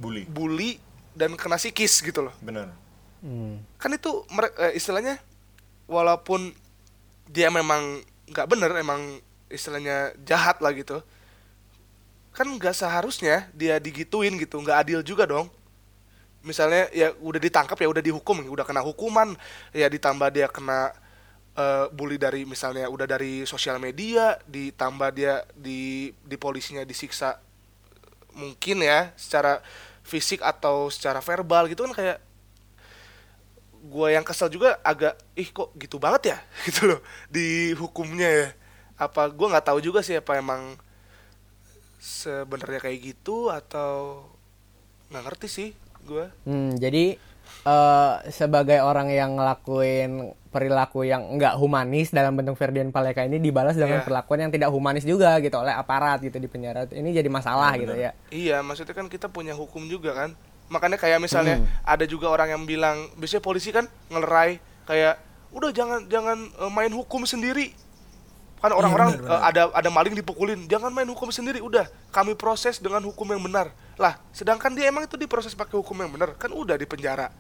Bully. 0.00 0.24
dibully 0.24 0.80
dan 1.12 1.36
kena 1.36 1.60
psikis 1.60 2.00
gitu 2.00 2.24
loh 2.24 2.34
Benar. 2.40 2.72
Hmm. 3.20 3.60
kan 3.76 3.92
itu 3.92 4.24
eh, 4.56 4.72
istilahnya 4.80 5.20
walaupun 5.84 6.56
dia 7.28 7.52
memang 7.52 8.00
nggak 8.32 8.46
bener 8.48 8.72
emang 8.80 9.20
istilahnya 9.52 10.16
jahat 10.24 10.62
lah 10.64 10.72
gitu 10.72 11.04
kan 12.30 12.46
nggak 12.46 12.72
seharusnya 12.72 13.50
dia 13.52 13.76
digituin 13.76 14.38
gitu 14.38 14.56
nggak 14.62 14.86
adil 14.86 15.00
juga 15.04 15.26
dong 15.26 15.50
misalnya 16.40 16.88
ya 16.96 17.12
udah 17.20 17.40
ditangkap 17.42 17.76
ya 17.76 17.88
udah 17.90 18.00
dihukum 18.00 18.40
udah 18.48 18.64
kena 18.64 18.80
hukuman 18.80 19.36
ya 19.76 19.90
ditambah 19.90 20.30
dia 20.32 20.48
kena 20.48 20.94
eh, 21.58 21.86
bully 21.92 22.16
dari 22.16 22.48
misalnya 22.48 22.88
udah 22.88 23.04
dari 23.04 23.44
sosial 23.44 23.76
media 23.76 24.40
ditambah 24.48 25.10
dia 25.12 25.44
di 25.52 26.14
di 26.24 26.36
polisinya 26.40 26.86
disiksa 26.86 27.36
mungkin 28.34 28.82
ya 28.84 29.14
secara 29.14 29.62
fisik 30.04 30.42
atau 30.42 30.90
secara 30.90 31.22
verbal 31.22 31.70
gitu 31.70 31.86
kan 31.86 31.94
kayak 31.94 32.18
gue 33.80 34.08
yang 34.12 34.24
kesel 34.26 34.52
juga 34.52 34.76
agak 34.84 35.16
ih 35.38 35.48
kok 35.48 35.72
gitu 35.80 35.96
banget 35.96 36.36
ya? 36.36 36.38
Gitu 36.68 36.84
loh 36.84 37.00
di 37.32 37.72
hukumnya 37.78 38.28
ya. 38.28 38.48
Apa 39.00 39.32
gue 39.32 39.46
nggak 39.48 39.66
tahu 39.72 39.80
juga 39.80 40.04
sih 40.04 40.20
apa 40.20 40.36
emang 40.36 40.76
sebenarnya 42.00 42.80
kayak 42.80 42.98
gitu 43.00 43.48
atau 43.52 44.24
nggak 45.12 45.24
ngerti 45.24 45.48
sih 45.48 45.70
gue 46.04 46.32
Hmm, 46.48 46.76
jadi 46.80 47.16
eh, 47.64 48.14
sebagai 48.32 48.80
orang 48.80 49.12
yang 49.12 49.36
ngelakuin 49.36 50.32
perilaku 50.50 51.06
yang 51.06 51.22
enggak 51.30 51.54
humanis 51.54 52.10
dalam 52.10 52.34
bentuk 52.34 52.58
Ferdian 52.58 52.90
Paleka 52.90 53.22
ini 53.22 53.38
dibalas 53.38 53.78
dengan 53.78 54.02
Iya. 54.02 54.06
perlakuan 54.06 54.38
yang 54.42 54.52
tidak 54.52 54.68
humanis 54.74 55.06
juga 55.06 55.38
gitu 55.38 55.54
oleh 55.54 55.70
aparat 55.70 56.18
gitu 56.20 56.36
di 56.36 56.50
penjara. 56.50 56.90
Ini 56.90 57.06
jadi 57.14 57.30
masalah 57.30 57.78
gitu 57.78 57.94
ya. 57.94 58.10
iya 58.28 58.58
maksudnya 58.60 58.92
kan 58.92 59.06
kita 59.06 59.30
punya 59.30 59.54
hukum 59.54 59.86
juga 59.86 60.10
kan 60.12 60.34
makanya 60.66 60.98
kayak 60.98 61.18
misalnya 61.18 61.58
ada 61.82 62.02
juga 62.02 62.30
orang 62.30 62.50
yang 62.50 62.62
bilang 62.62 63.10
biasanya 63.14 63.42
polisi 63.42 63.70
kan 63.70 63.86
ngelerai 64.06 64.58
kayak 64.86 65.18
udah 65.50 65.70
jangan 65.70 66.06
jangan 66.06 66.38
eh, 66.46 66.70
main 66.70 66.90
hukum 66.90 67.26
sendiri 67.26 67.74
kan 68.58 68.70
orang-orang 68.70 69.18
benar, 69.18 69.24
benar. 69.24 69.34
eh, 69.34 69.42
ada 69.50 69.62
ada 69.72 69.90
maling 69.90 70.14
dipukulin 70.14 70.68
jangan 70.68 70.92
main 70.92 71.08
hukum 71.08 71.30
sendiri 71.30 71.58
udah 71.58 71.90
kami 72.10 72.34
proses 72.34 72.78
dengan 72.78 73.02
hukum 73.02 73.26
yang 73.26 73.42
benar 73.42 73.70
lah 73.96 74.18
sedangkan 74.30 74.70
dia 74.70 74.86
emang 74.86 75.06
itu 75.06 75.16
diproses 75.16 75.54
pakai 75.54 75.74
hukum 75.74 75.96
yang 75.96 76.10
benar 76.12 76.38
kan 76.38 76.50
udah 76.50 76.76
di 76.76 76.86
penjara 76.86 77.30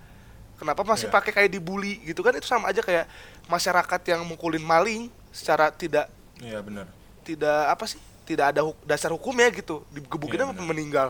kenapa 0.60 0.84
masih 0.84 1.08
Iya. 1.08 1.14
pakai 1.16 1.32
kayak 1.32 1.50
dibully 1.50 2.04
gitu 2.04 2.20
kan 2.20 2.32
itu 2.32 2.44
sama 2.44 2.68
aja 2.68 2.78
kayak 2.78 3.08
masyarakat 3.46 4.00
yang 4.06 4.20
mukulin 4.22 4.60
maling 4.60 5.02
secara 5.30 5.72
tidak 5.72 6.12
Iya 6.36 6.60
benar. 6.60 6.84
tidak 7.22 7.60
apa 7.66 7.84
sih 7.86 7.96
tidak 8.22 8.52
ada 8.52 8.60
hu- 8.62 8.76
dasar 8.84 9.08
hukumnya 9.08 9.48
gitu 9.50 9.80
digebukin 9.88 10.36
Iya, 10.36 10.44
apa 10.44 10.54
benar. 10.54 10.68
meninggal 10.68 11.08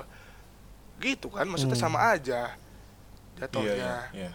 gitu 0.99 1.27
kan 1.29 1.45
maksudnya 1.45 1.75
Hmm. 1.75 1.87
sama 1.87 1.99
aja 2.09 2.55
Iya 3.33 3.39
jatuhnya 3.41 3.75
iya. 3.75 3.97
iya. 4.15 4.33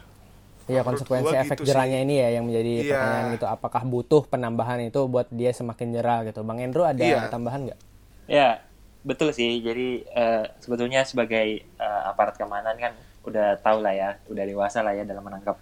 Iya 0.66 0.82
Menurut 0.82 0.98
konsekuensi 0.98 1.30
gua 1.30 1.38
efek 1.40 1.58
gitu 1.58 1.68
jerahnya 1.70 2.00
ini 2.02 2.16
ya 2.18 2.30
yang 2.32 2.44
menjadi 2.44 2.74
Iya. 2.76 2.90
pertanyaan 2.90 3.28
gitu. 3.32 3.46
Apakah 3.48 3.82
butuh 3.86 4.22
penambahan 4.26 4.82
itu 4.82 4.98
buat 5.06 5.30
dia 5.30 5.54
semakin 5.54 5.94
jerah 5.94 6.26
gitu? 6.26 6.42
Bang 6.42 6.58
Endro 6.58 6.82
ada 6.84 6.98
Iya. 6.98 7.30
tambahan 7.30 7.70
nggak? 7.70 7.80
Ya, 8.26 8.66
betul 9.00 9.30
sih. 9.30 9.62
Jadi 9.62 10.02
eh, 10.04 10.46
sebetulnya 10.58 11.06
sebagai 11.06 11.48
eh, 11.62 12.02
aparat 12.04 12.34
keamanan 12.34 12.74
kan 12.76 12.98
udah 13.26 13.60
tahu 13.60 13.82
lah 13.82 13.94
ya, 13.94 14.10
udah 14.30 14.44
dewasa 14.46 14.86
lah 14.86 14.94
ya 14.94 15.04
dalam 15.04 15.26
menangkap 15.26 15.58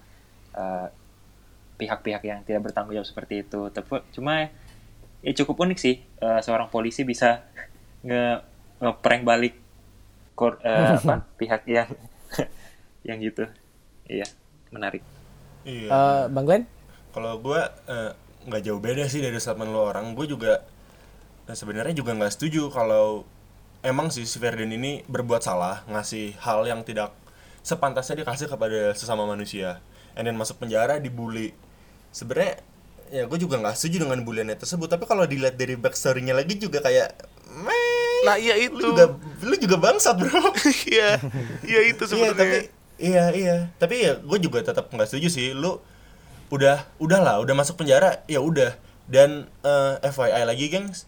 eh, 0.56 0.88
pihak-pihak 1.80 2.24
yang 2.24 2.40
tidak 2.46 2.70
bertanggung 2.70 2.96
jawab 2.96 3.08
seperti 3.08 3.44
itu. 3.44 3.72
Tapi 3.72 4.04
cuma 4.14 4.48
ya 5.24 5.32
cukup 5.34 5.68
unik 5.68 5.80
sih 5.80 5.96
eh, 6.04 6.40
seorang 6.44 6.68
polisi 6.68 7.08
bisa 7.08 7.44
nge 8.08 8.44
ngeprank 8.84 9.24
balik 9.24 9.56
kor, 10.36 10.60
eh, 10.62 10.96
apa 11.00 11.24
pihak 11.40 11.64
yang 11.66 11.90
yang 13.08 13.18
gitu. 13.24 13.48
Iya, 14.06 14.28
menarik. 14.70 15.02
Iya. 15.64 15.88
Eh, 15.88 16.24
Bang 16.30 16.46
Glenn? 16.46 16.68
Kalau 17.14 17.40
gue 17.40 17.62
nggak 18.44 18.62
jauh 18.68 18.82
beda 18.84 19.08
sih 19.08 19.24
dari 19.24 19.40
statement 19.40 19.72
lo 19.72 19.88
orang. 19.88 20.12
Gue 20.12 20.28
juga 20.28 20.60
eh, 21.48 21.56
sebenarnya 21.56 21.96
juga 21.96 22.12
nggak 22.16 22.34
setuju 22.34 22.68
kalau 22.72 23.24
emang 23.84 24.12
sih 24.12 24.24
si 24.28 24.40
Ferdian 24.40 24.72
ini 24.72 25.04
berbuat 25.08 25.44
salah 25.44 25.84
ngasih 25.88 26.40
hal 26.40 26.64
yang 26.68 26.84
tidak 26.88 27.12
sepantasnya 27.64 28.22
dikasih 28.22 28.52
kepada 28.52 28.92
sesama 28.94 29.24
manusia. 29.26 29.80
And 30.14 30.28
then 30.28 30.38
masuk 30.38 30.62
penjara 30.62 31.00
dibully. 31.00 31.56
Sebenarnya 32.14 32.62
ya 33.10 33.26
gue 33.26 33.40
juga 33.40 33.58
nggak 33.58 33.74
setuju 33.74 34.06
dengan 34.06 34.22
buliannya 34.22 34.60
tersebut. 34.60 34.86
Tapi 34.86 35.08
kalau 35.08 35.26
dilihat 35.26 35.58
dari 35.58 35.74
backstory-nya 35.74 36.36
lagi 36.38 36.60
juga 36.60 36.84
kayak 36.84 37.16
meh. 37.58 38.22
nah 38.24 38.40
iya 38.40 38.56
Lu 38.56 38.80
itu 38.80 38.88
juga 38.88 39.06
lu 39.44 39.56
juga 39.60 39.76
bangsat 39.82 40.16
bro. 40.16 40.32
iya 40.94 41.20
iya 41.68 41.80
itu 41.92 42.04
Iya 42.04 42.08
sebenarnya 42.08 42.40
tapi 42.40 42.58
iya 43.04 43.26
iya 43.36 43.56
tapi 43.76 43.96
ya 44.00 44.16
gue 44.16 44.38
juga 44.40 44.64
tetap 44.64 44.88
nggak 44.88 45.10
setuju 45.12 45.28
sih 45.28 45.52
lu 45.52 45.76
udah 46.48 46.88
udahlah 47.04 47.44
udah 47.44 47.52
masuk 47.52 47.84
penjara 47.84 48.24
ya 48.32 48.40
udah 48.40 48.80
dan 49.12 49.52
eh, 49.66 49.94
FYI 50.08 50.48
lagi 50.48 50.72
gengs 50.72 51.04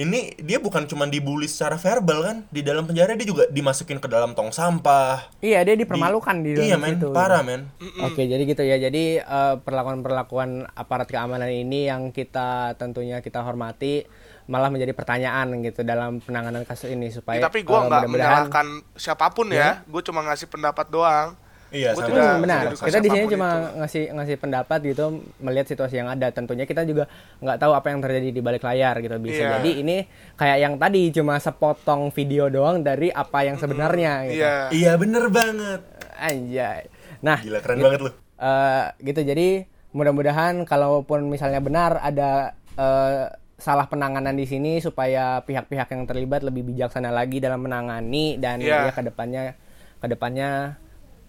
ini 0.00 0.32
dia 0.40 0.56
bukan 0.56 0.88
cuma 0.88 1.04
dibully 1.04 1.44
secara 1.44 1.76
verbal 1.76 2.24
kan? 2.24 2.36
Di 2.48 2.64
dalam 2.64 2.88
penjara 2.88 3.12
dia 3.12 3.28
juga 3.28 3.44
dimasukin 3.52 4.00
ke 4.00 4.08
dalam 4.08 4.32
tong 4.32 4.48
sampah. 4.48 5.28
Iya 5.44 5.60
dia 5.60 5.76
dipermalukan 5.76 6.40
di, 6.40 6.56
dalam 6.56 6.64
iya 6.64 6.76
men. 6.80 6.96
situ. 6.96 7.12
parah 7.12 7.44
men. 7.44 7.68
Oke, 8.00 8.24
jadi 8.24 8.40
gitu 8.48 8.64
ya. 8.64 8.80
Jadi 8.80 9.20
eh, 9.20 9.54
perlakuan-perlakuan 9.60 10.72
aparat 10.72 11.04
keamanan 11.12 11.52
ini 11.52 11.92
yang 11.92 12.16
kita 12.16 12.80
tentunya 12.80 13.20
kita 13.20 13.44
hormati 13.44 14.08
malah 14.48 14.72
menjadi 14.72 14.96
pertanyaan 14.96 15.62
gitu 15.62 15.84
dalam 15.86 16.18
penanganan 16.18 16.66
kasus 16.66 16.90
ini 16.90 17.12
supaya 17.12 17.38
Ya, 17.38 17.46
tapi 17.46 17.62
gue 17.62 17.76
eh, 17.76 17.84
nggak 17.86 18.08
menyalahkan 18.08 18.66
siapa 18.96 19.28
pun 19.36 19.52
ya. 19.52 19.84
Gue 19.84 20.00
cuma 20.00 20.24
ngasih 20.24 20.48
pendapat 20.48 20.88
doang 20.88 21.36
Iya, 21.70 21.90
Gua 21.92 22.00
sama. 22.00 22.08
tidak 22.08 22.22
Hmm, 22.24 22.40
benar. 22.40 22.58
mengedukasi 22.60 22.84
Kita 22.84 22.98
di 22.98 23.08
sini 23.08 23.24
cuma 23.28 23.48
itu. 23.48 23.78
ngasih 23.78 24.04
ngasih 24.12 24.36
pendapat 24.36 24.78
gitu, 24.84 25.04
melihat 25.38 25.66
situasi 25.66 25.94
yang 25.96 26.08
ada. 26.08 26.26
Tentunya 26.28 26.64
kita 26.64 26.82
juga 26.82 27.06
nggak 27.38 27.58
tahu 27.58 27.72
apa 27.72 27.86
yang 27.88 28.00
terjadi 28.00 28.28
di 28.28 28.40
balik 28.40 28.60
layar 28.60 28.94
gitu. 28.98 29.14
Bisa 29.16 29.40
Iya. 29.40 29.50
jadi 29.56 29.70
ini 29.76 29.96
kayak 30.34 30.58
yang 30.60 30.74
tadi 30.76 31.02
cuma 31.10 31.34
sepotong 31.36 32.10
video 32.10 32.46
doang 32.46 32.80
dari 32.80 33.08
apa 33.08 33.38
yang 33.42 33.54
sebenarnya 33.56 34.12
gitu. 34.26 34.40
Iya. 34.40 34.54
Iya 34.70 34.92
bener 34.96 35.24
banget. 35.28 35.80
Anjay. 36.12 36.82
Nah, 37.20 37.38
Gila 37.38 37.58
keren 37.58 37.76
gitu, 37.76 37.86
banget 37.86 38.00
lu. 38.00 38.10
eh, 38.36 38.84
gitu. 39.04 39.20
Jadi 39.22 39.48
mudah-mudahan 39.90 40.62
kalaupun 40.64 41.26
misalnya 41.26 41.58
benar 41.58 41.98
ada 41.98 42.52
eh, 42.72 43.30
salah 43.54 43.84
penanganan 43.84 44.32
di 44.32 44.42
sini 44.42 44.78
supaya 44.78 45.38
pihak-pihak 45.40 45.86
yang 45.88 46.02
terlibat 46.04 46.40
lebih 46.40 46.64
bijaksana 46.64 47.10
lagi 47.10 47.38
dalam 47.38 47.60
menangani 47.60 48.34
dan 48.34 48.56
Iya. 48.56 48.88
ya 48.88 48.90
ke 48.90 49.04
depannya 49.04 49.52
ke 49.98 50.06
depannya 50.08 50.80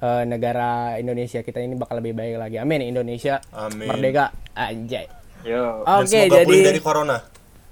eh, 0.02 0.24
negara 0.26 0.98
Indonesia 0.98 1.40
kita 1.40 1.62
ini 1.62 1.78
bakal 1.78 2.02
lebih 2.02 2.14
baik 2.14 2.36
lagi. 2.38 2.58
Amin. 2.58 2.82
Indonesia 2.84 3.40
Amin. 3.54 3.88
merdeka. 3.88 4.34
Anjay. 4.52 5.06
Yo. 5.42 5.82
Oke, 5.82 6.06
semoga 6.30 6.46
pulih 6.46 6.62
jadi 6.62 6.68
dari 6.68 6.82
corona. 6.82 7.18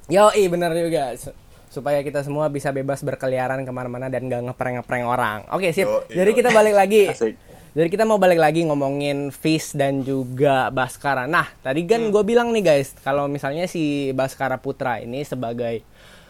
Yo, 0.09 0.29
bener 0.31 0.71
juga. 0.73 1.13
Su- 1.17 1.35
Supaya 1.69 2.01
kita 2.01 2.25
semua 2.25 2.49
bisa 2.49 2.73
bebas 2.73 3.05
berkeliaran 3.05 3.61
ke 3.61 3.69
mana-mana 3.69 4.09
dan 4.09 4.25
gak 4.25 4.41
ngeprank-ngeprank 4.41 5.05
orang. 5.05 5.45
Oke, 5.53 5.69
sip. 5.69 5.85
Yoi, 5.85 6.17
Jadi 6.17 6.31
kita 6.33 6.49
balik 6.49 6.73
lagi. 6.73 7.13
Asik. 7.13 7.37
Jadi 7.77 7.87
kita 7.93 8.01
mau 8.01 8.17
balik 8.17 8.41
lagi 8.41 8.65
ngomongin 8.65 9.29
Fish 9.29 9.77
dan 9.77 10.01
juga 10.01 10.73
Baskara. 10.73 11.29
Nah, 11.29 11.45
tadi 11.61 11.85
kan 11.85 12.01
gue 12.09 12.23
bilang 12.25 12.49
nih 12.49 12.65
guys, 12.65 12.97
kalau 13.05 13.29
misalnya 13.29 13.69
si 13.69 14.09
Baskara 14.17 14.57
Putra 14.57 14.97
ini 14.97 15.21
sebagai 15.21 15.85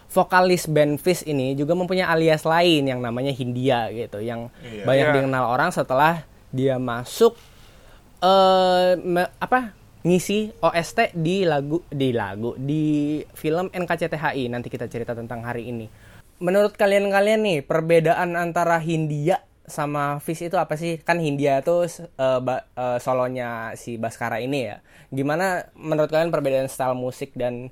vokalis 0.09 0.65
band 0.65 0.97
Fish 0.97 1.21
ini 1.23 1.53
juga 1.53 1.73
mempunyai 1.73 2.03
alias 2.03 2.41
lain 2.41 2.83
yang 2.83 2.99
namanya 2.99 3.29
Hindia 3.29 3.89
gitu, 3.89 4.19
yang 4.19 4.49
Iya. 4.59 4.83
banyak 4.83 5.05
Iya. 5.05 5.15
dikenal 5.15 5.45
orang 5.45 5.69
setelah 5.69 6.25
dia 6.49 6.75
masuk 6.75 7.37
eh 8.19 8.97
me- 8.99 9.31
apa 9.37 9.71
ngisi 10.01 10.55
OST 10.59 11.13
di 11.13 11.43
lagu 11.43 11.83
di 11.87 12.09
lagu 12.11 12.55
di 12.55 12.83
film 13.33 13.69
NKCTHI 13.69 14.47
nanti 14.47 14.67
kita 14.67 14.87
cerita 14.87 15.13
tentang 15.13 15.43
hari 15.43 15.67
ini. 15.67 15.87
Menurut 16.39 16.73
kalian-kalian 16.73 17.43
nih 17.43 17.59
perbedaan 17.61 18.33
antara 18.33 18.79
Hindia 18.79 19.43
sama 19.67 20.17
Fish 20.17 20.41
itu 20.41 20.55
apa 20.55 20.73
sih? 20.73 20.97
Kan 20.97 21.19
Hindia 21.19 21.59
tuh 21.61 21.85
eh, 21.85 22.39
ba- 22.39 22.65
eh, 22.65 22.97
solonya 22.97 23.75
si 23.75 23.95
Baskara 23.95 24.39
ini 24.39 24.65
ya. 24.65 24.79
Gimana 25.09 25.67
menurut 25.75 26.09
kalian 26.09 26.31
perbedaan 26.31 26.65
style 26.65 26.95
musik 26.95 27.35
dan 27.35 27.67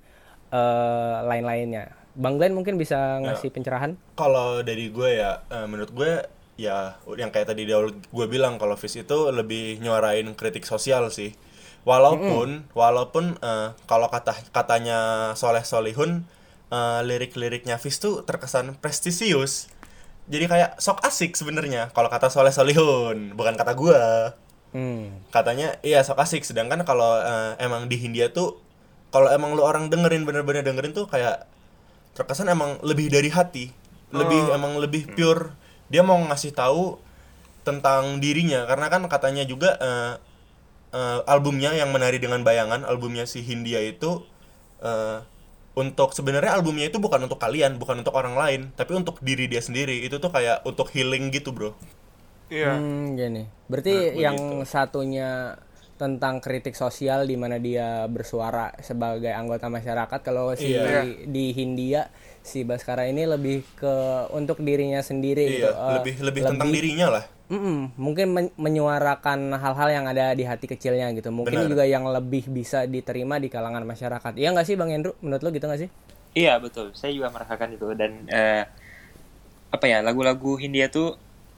eh, 0.48 1.16
lain-lainnya? 1.24 1.96
Bang 2.18 2.42
Glenn 2.42 2.58
mungkin 2.58 2.82
bisa 2.82 3.22
ngasih 3.22 3.54
pencerahan? 3.54 3.94
Kalau 4.18 4.66
dari 4.66 4.90
gue 4.90 5.22
ya, 5.22 5.46
eh, 5.54 5.70
menurut 5.70 5.94
gue 5.94 6.26
ya 6.58 6.98
yang 7.14 7.30
kayak 7.30 7.54
tadi 7.54 7.70
di 7.70 7.72
awal 7.72 7.94
gue 7.94 8.26
bilang 8.26 8.58
kalau 8.58 8.74
Fish 8.74 8.98
itu 8.98 9.30
lebih 9.30 9.78
nyuarain 9.80 10.26
kritik 10.34 10.66
sosial 10.66 11.14
sih. 11.14 11.38
Walaupun 11.86 12.68
walaupun 12.74 13.38
eh, 13.40 13.78
kalau 13.86 14.10
kata 14.10 14.34
katanya 14.50 15.32
Soleh 15.38 15.62
Solihun 15.62 16.26
eh, 16.74 17.00
lirik-liriknya 17.06 17.78
Fish 17.78 18.02
tuh 18.02 18.26
terkesan 18.26 18.76
prestisius. 18.82 19.70
Jadi 20.28 20.50
kayak 20.50 20.82
sok 20.84 21.06
asik 21.08 21.38
sebenarnya 21.38 21.94
kalau 21.94 22.10
kata 22.12 22.28
Soleh 22.34 22.52
Solihun, 22.52 23.38
bukan 23.38 23.56
kata 23.56 23.78
gue. 23.78 24.02
Hmm. 24.76 25.24
Katanya 25.32 25.80
iya 25.86 26.02
sok 26.02 26.20
asik 26.26 26.44
sedangkan 26.44 26.82
kalau 26.84 27.22
eh, 27.22 27.62
emang 27.62 27.86
di 27.88 27.96
Hindia 28.02 28.34
tuh 28.34 28.60
kalau 29.14 29.32
emang 29.32 29.56
lu 29.56 29.64
orang 29.64 29.88
dengerin 29.88 30.28
bener-bener 30.28 30.66
dengerin 30.66 30.92
tuh 30.92 31.08
kayak 31.08 31.48
terkesan 32.18 32.50
emang 32.50 32.82
lebih 32.82 33.14
dari 33.14 33.30
hati 33.30 33.70
lebih 34.10 34.42
emang 34.56 34.82
lebih 34.82 35.14
pure 35.14 35.54
dia 35.94 36.02
mau 36.02 36.18
ngasih 36.18 36.58
tahu 36.58 36.98
tentang 37.62 38.18
dirinya 38.24 38.66
karena 38.66 38.88
kan 38.90 39.06
katanya 39.06 39.44
juga 39.46 39.78
eh, 39.78 40.14
eh, 40.98 41.20
albumnya 41.30 41.76
yang 41.78 41.94
menari 41.94 42.18
dengan 42.18 42.42
bayangan 42.42 42.88
albumnya 42.88 43.30
si 43.30 43.46
Hindia 43.46 43.84
itu 43.86 44.26
eh, 44.82 45.22
untuk 45.78 46.18
sebenarnya 46.18 46.58
albumnya 46.58 46.90
itu 46.90 46.98
bukan 46.98 47.30
untuk 47.30 47.38
kalian 47.38 47.78
bukan 47.78 48.02
untuk 48.02 48.16
orang 48.18 48.34
lain 48.34 48.62
tapi 48.74 48.98
untuk 48.98 49.22
diri 49.22 49.46
dia 49.46 49.62
sendiri 49.62 50.02
itu 50.02 50.18
tuh 50.18 50.34
kayak 50.34 50.66
untuk 50.66 50.90
healing 50.90 51.30
gitu 51.30 51.54
bro 51.54 51.78
Iya. 52.48 52.80
Hmm, 52.80 53.20
gini. 53.20 53.44
Berarti 53.68 54.16
gue 54.16 54.24
yang 54.24 54.64
gitu. 54.64 54.72
satunya 54.72 55.60
tentang 55.98 56.38
kritik 56.38 56.78
sosial 56.78 57.26
di 57.26 57.34
mana 57.34 57.58
dia 57.58 58.06
bersuara 58.06 58.70
sebagai 58.80 59.34
anggota 59.34 59.66
masyarakat 59.68 60.20
kalau 60.22 60.54
si 60.54 60.78
Iya. 60.78 61.04
di 61.26 61.46
Hindia 61.58 62.08
si 62.46 62.62
Baskara 62.64 63.10
ini 63.10 63.26
lebih 63.26 63.66
ke 63.76 63.94
untuk 64.32 64.62
dirinya 64.62 65.02
sendiri 65.02 65.58
gitu. 65.58 65.68
iya 65.68 65.74
Eh, 65.74 65.94
lebih 66.00 66.14
lebih 66.22 66.42
tentang 66.46 66.70
dirinya 66.70 67.08
lah 67.20 67.26
Mm-mm, 67.48 67.96
mungkin 67.96 68.28
men- 68.36 68.56
menyuarakan 68.60 69.56
hal-hal 69.56 69.88
yang 69.88 70.04
ada 70.04 70.36
di 70.36 70.44
hati 70.44 70.68
kecilnya 70.68 71.08
gitu. 71.16 71.32
Mungkin 71.32 71.64
Benar. 71.64 71.72
juga 71.72 71.84
yang 71.88 72.04
lebih 72.04 72.52
bisa 72.52 72.84
diterima 72.84 73.40
di 73.40 73.48
kalangan 73.48 73.88
masyarakat. 73.88 74.36
Iya 74.36 74.52
nggak 74.52 74.68
sih 74.68 74.76
Bang 74.76 74.92
Andrew? 74.92 75.16
Menurut 75.24 75.42
lo 75.48 75.50
gitu 75.56 75.64
nggak 75.64 75.80
sih? 75.80 75.90
Iya 76.36 76.60
betul, 76.60 76.92
saya 76.92 77.16
juga 77.16 77.32
merasakan 77.32 77.72
itu 77.74 77.88
dan 77.96 78.12
eh, 78.28 78.68
apa 79.72 79.86
ya 79.88 80.00
lagu-lagu 80.04 80.56
Hindia 80.60 80.88
tuh 80.88 81.16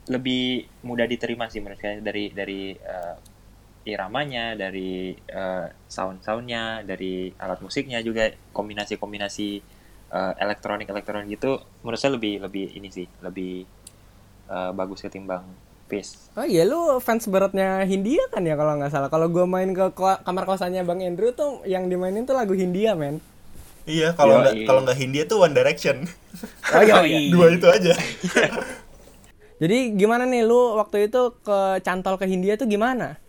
lebih 0.10 0.65
mudah 0.86 1.06
diterima 1.06 1.45
sih 1.49 1.62
menurut 1.62 1.82
saya 1.82 2.02
dari 2.02 2.34
dari 2.34 2.73
eh, 2.73 3.15
iramanya, 3.89 4.54
dari 4.54 5.12
eh, 5.13 5.65
sound-soundnya, 5.89 6.86
dari 6.86 7.34
alat 7.36 7.60
musiknya 7.65 7.99
juga 8.06 8.30
kombinasi-kombinasi 8.54 9.49
eh, 10.10 10.34
elektronik-elektronik 10.43 11.28
gitu 11.36 11.58
menurut 11.82 11.99
saya 11.99 12.13
lebih 12.17 12.41
lebih 12.45 12.65
ini 12.78 12.89
sih 12.89 13.08
lebih 13.25 13.65
eh, 14.49 14.71
bagus 14.73 15.02
ketimbang 15.02 15.45
Fish. 15.89 16.30
Oh 16.38 16.45
iya 16.45 16.69
lu 16.69 17.02
fans 17.02 17.25
beratnya 17.25 17.82
Hindia 17.82 18.21
kan 18.30 18.45
ya 18.45 18.54
kalau 18.54 18.78
nggak 18.78 18.93
salah. 18.93 19.10
Kalau 19.10 19.25
gue 19.25 19.45
main 19.49 19.73
ke 19.73 19.89
ko- 19.97 20.21
kamar 20.21 20.45
kosannya 20.45 20.86
Bang 20.86 21.02
Andrew 21.02 21.34
tuh 21.34 21.65
yang 21.65 21.89
dimainin 21.89 22.30
tuh 22.30 22.38
lagu 22.38 22.54
Hindia 22.54 22.93
men. 22.93 23.17
iya 23.89 24.13
kalau 24.13 24.38
nggak 24.38 24.69
kalau 24.69 24.86
nggak 24.86 24.97
Hindia 25.02 25.23
tuh 25.25 25.41
One 25.41 25.56
Direction 25.58 26.06
Oh 26.78 26.82
iya. 26.86 27.02
dua 27.34 27.47
itu 27.58 27.65
aja 27.65 27.93
Jadi 29.62 29.91
gimana 29.99 30.23
nih 30.23 30.47
lu 30.47 30.80
waktu 30.80 31.12
itu 31.12 31.36
ke 31.43 31.84
cantol 31.84 32.15
ke 32.15 32.23
Hindia 32.23 32.56
tuh 32.56 32.63
gimana, 32.69 33.19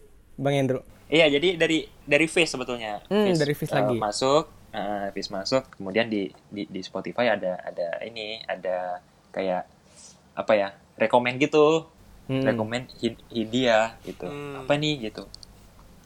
Bang 0.40 0.57
Andrew? 0.57 0.81
Iya, 1.12 1.29
jadi 1.29 1.61
dari 1.61 1.85
dari 2.09 2.26
Fish 2.31 2.57
sebetulnya. 2.57 3.05
Hmm, 3.12 3.37
dari 3.37 3.53
Fish 3.53 3.68
eh, 3.68 3.76
lagi. 3.76 4.00
Masuk, 4.00 4.48
eh, 4.72 5.12
Fish 5.12 5.29
masuk, 5.29 5.68
kemudian 5.76 6.09
di, 6.09 6.33
di 6.48 6.64
di 6.64 6.81
Spotify 6.81 7.37
ada 7.37 7.61
ada 7.61 8.00
ini, 8.07 8.40
ada 8.48 9.05
kayak 9.31 9.68
apa 10.35 10.53
ya? 10.57 10.70
rekomend 11.00 11.40
gitu. 11.40 11.88
Hmm. 12.29 12.44
Rekomend 12.44 12.92
Hindia 13.33 13.96
gitu. 14.05 14.29
Hmm. 14.29 14.62
Apa 14.62 14.76
nih 14.76 15.11
gitu. 15.11 15.24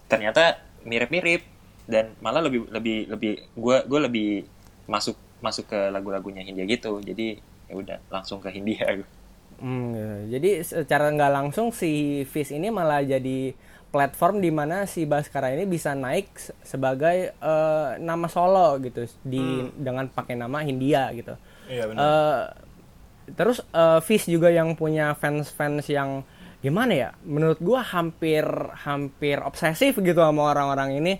Ternyata 0.07 0.62
mirip-mirip 0.87 1.42
dan 1.85 2.14
malah 2.23 2.40
lebih 2.40 2.70
lebih 2.70 3.11
lebih 3.11 3.33
gua 3.59 3.83
gua 3.85 4.07
lebih 4.07 4.47
masuk 4.88 5.18
masuk 5.42 5.68
ke 5.68 5.81
lagu-lagunya 5.90 6.47
Hindia 6.47 6.64
gitu. 6.64 7.03
Jadi 7.03 7.42
ya 7.68 7.75
udah 7.75 7.99
langsung 8.09 8.38
ke 8.38 8.49
Hindia 8.55 9.03
gua. 9.03 9.09
Hmm, 9.59 9.95
gitu. 9.95 10.14
Jadi 10.37 10.51
secara 10.67 11.09
nggak 11.14 11.33
langsung 11.33 11.71
si 11.71 11.93
Fish 12.27 12.51
ini 12.51 12.69
malah 12.69 13.01
jadi 13.07 13.55
platform 13.95 14.43
di 14.43 14.51
mana 14.51 14.85
si 14.90 15.07
Baskara 15.07 15.55
ini 15.55 15.64
bisa 15.71 15.95
naik 15.95 16.27
se- 16.35 16.55
sebagai 16.67 17.31
eh, 17.33 17.88
nama 18.03 18.27
solo 18.27 18.75
gitu 18.83 19.07
di 19.23 19.62
dengan 19.79 20.11
pakai 20.11 20.35
nama 20.35 20.59
Hindia 20.67 21.14
gitu. 21.14 21.35
iya 21.71 21.87
benar 21.87 22.03
Eh, 22.03 22.45
terus 23.38 23.62
eh, 23.73 24.01
Fish 24.05 24.27
juga 24.29 24.51
yang 24.53 24.75
punya 24.77 25.14
fans-fans 25.17 25.87
yang 25.88 26.27
gimana 26.61 26.93
ya? 26.93 27.11
Menurut 27.25 27.61
gua 27.62 27.81
hampir 27.85 28.45
hampir 28.85 29.38
obsesif 29.40 29.97
gitu 30.01 30.21
sama 30.21 30.43
orang-orang 30.53 30.99
ini 31.01 31.12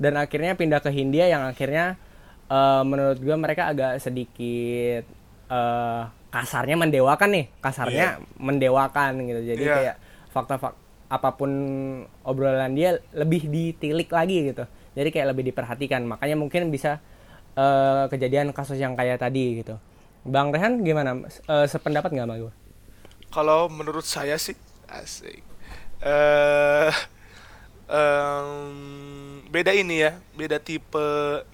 dan 0.00 0.16
akhirnya 0.18 0.56
pindah 0.58 0.80
ke 0.82 0.90
Hindia 0.90 1.28
yang 1.30 1.44
akhirnya 1.46 2.00
eh, 2.48 2.82
menurut 2.86 3.18
gua 3.20 3.36
mereka 3.38 3.68
agak 3.70 4.00
sedikit 4.00 5.04
eh, 5.52 6.02
kasarnya 6.32 6.80
mendewakan 6.80 7.28
nih, 7.30 7.46
kasarnya 7.60 8.18
mendewakan 8.40 9.20
gitu. 9.28 9.40
Jadi 9.52 9.64
Iya. 9.68 9.74
kayak 9.76 9.96
fakta-fakta 10.32 10.80
apa 11.12 11.36
pun 11.36 11.52
obrolan 12.24 12.72
dia 12.72 12.96
lebih 13.12 13.44
ditilik 13.52 14.08
lagi 14.08 14.48
gitu. 14.48 14.64
Jadi 14.96 15.08
kayak 15.12 15.36
lebih 15.36 15.44
diperhatikan. 15.52 16.00
Makanya 16.08 16.40
mungkin 16.40 16.72
bisa 16.72 17.04
eh, 17.52 18.04
kejadian 18.08 18.56
kasus 18.56 18.80
yang 18.80 18.96
kayak 18.96 19.20
tadi 19.20 19.60
gitu. 19.60 19.76
Bang 20.24 20.48
Rehan 20.56 20.80
gimana? 20.80 21.20
Eh, 21.28 21.66
sependapat 21.68 22.08
nggak 22.16 22.24
sama 22.24 22.36
gue? 22.40 22.52
Kalau 23.28 23.68
menurut 23.68 24.08
saya 24.08 24.40
sih 24.40 24.56
asik. 24.88 25.44
Eh 26.00 26.92
em, 27.92 29.44
beda 29.52 29.76
ini 29.76 30.00
ya, 30.00 30.16
beda 30.32 30.56
tipe 30.56 31.44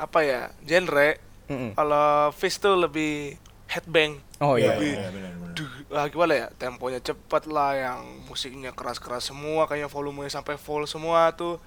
apa 0.00 0.18
ya, 0.24 0.48
genre. 0.64 1.20
Mm-mm. 1.50 1.74
Kalau 1.74 2.30
Fish 2.30 2.56
tuh 2.56 2.78
lebih 2.78 3.34
headbang. 3.66 4.22
Oh 4.38 4.54
iya. 4.54 4.78
Lebih 4.78 4.94
iya, 4.94 5.08
benar, 5.10 5.32
benar. 5.34 5.52
duh, 5.52 5.70
ah, 5.92 6.06
gimana 6.06 6.32
ya? 6.32 6.46
Temponya 6.54 7.00
cepat 7.02 7.44
lah, 7.44 7.74
yang 7.74 8.00
musiknya 8.24 8.70
keras-keras 8.70 9.28
semua, 9.28 9.66
kayaknya 9.66 9.90
volumenya 9.90 10.30
sampai 10.30 10.54
full 10.54 10.86
semua 10.86 11.34
tuh. 11.34 11.58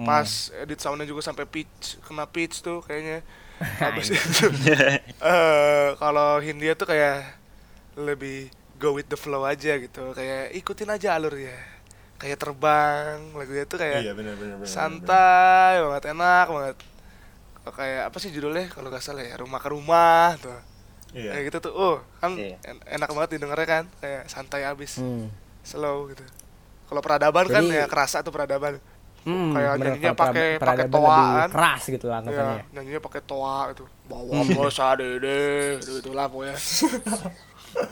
Pas 0.00 0.48
edit 0.56 0.80
soundnya 0.80 1.04
juga 1.04 1.20
sampai 1.20 1.44
pitch, 1.44 2.00
kena 2.04 2.24
pitch 2.24 2.60
tuh 2.60 2.80
kayaknya. 2.80 3.20
Bagus 3.80 4.12
itu. 4.12 4.48
Eh, 5.20 5.88
kalau 6.00 6.40
Hindia 6.40 6.72
tuh 6.72 6.88
kayak 6.88 7.36
lebih 8.00 8.48
go 8.80 8.96
with 8.96 9.12
the 9.12 9.18
flow 9.20 9.44
aja 9.44 9.76
gitu 9.76 10.16
kayak 10.16 10.56
ikutin 10.56 10.88
aja 10.88 11.12
alurnya 11.12 11.52
kayak 12.16 12.40
terbang 12.40 13.20
lagunya 13.36 13.68
tuh 13.68 13.76
kayak 13.76 14.00
Iya 14.00 14.16
benar 14.16 14.40
benar 14.40 14.56
benar. 14.56 14.70
santai 14.72 15.84
banget 15.84 16.04
enak 16.16 16.46
banget 16.48 16.76
kayak 17.62 18.08
apa 18.08 18.16
sih 18.16 18.30
judulnya 18.30 18.66
kalau 18.68 18.88
nggak 18.88 19.00
salah 19.00 19.20
ya 19.20 19.36
rumah 19.36 19.56
ke 19.56 19.68
rumah 19.68 20.34
tuh 20.36 20.56
Iya. 21.10 21.30
kayak 21.32 21.44
gitu 21.48 21.58
tuh 21.60 21.72
oh 21.72 21.96
kan 22.16 22.32
Iya. 22.32 22.56
en- 22.62 22.84
enak 22.88 23.08
banget 23.08 23.30
didengarnya 23.34 23.68
kan 23.68 23.84
kayak 23.96 24.24
santai 24.26 24.62
abis 24.62 24.96
Hmm. 24.96 25.26
slow 25.60 26.08
gitu 26.08 26.22
kalau 26.86 27.00
peradaban 27.00 27.44
kan 27.44 27.60
Jadi- 27.60 27.76
ya 27.76 27.84
kerasa 27.84 28.20
tuh 28.20 28.30
peradaban 28.30 28.80
Hmm, 29.20 29.52
Kayak 29.52 29.76
nyanyinya 29.76 30.12
pakai- 30.14 30.56
pakai 30.56 30.88
toa 30.88 31.20
kan. 31.44 31.48
keras 31.52 31.82
gitu 31.84 32.08
lah 32.08 32.16
ya 32.16 32.20
anggapannya. 32.24 32.64
nyanyinya 32.72 33.00
pakai 33.02 33.20
toa 33.20 33.56
itu 33.68 33.84
bawa 34.06 34.40
bosa 34.48 34.96
dede 34.96 35.76
itu 35.76 36.00
itulah 36.00 36.24
pokoknya 36.24 36.56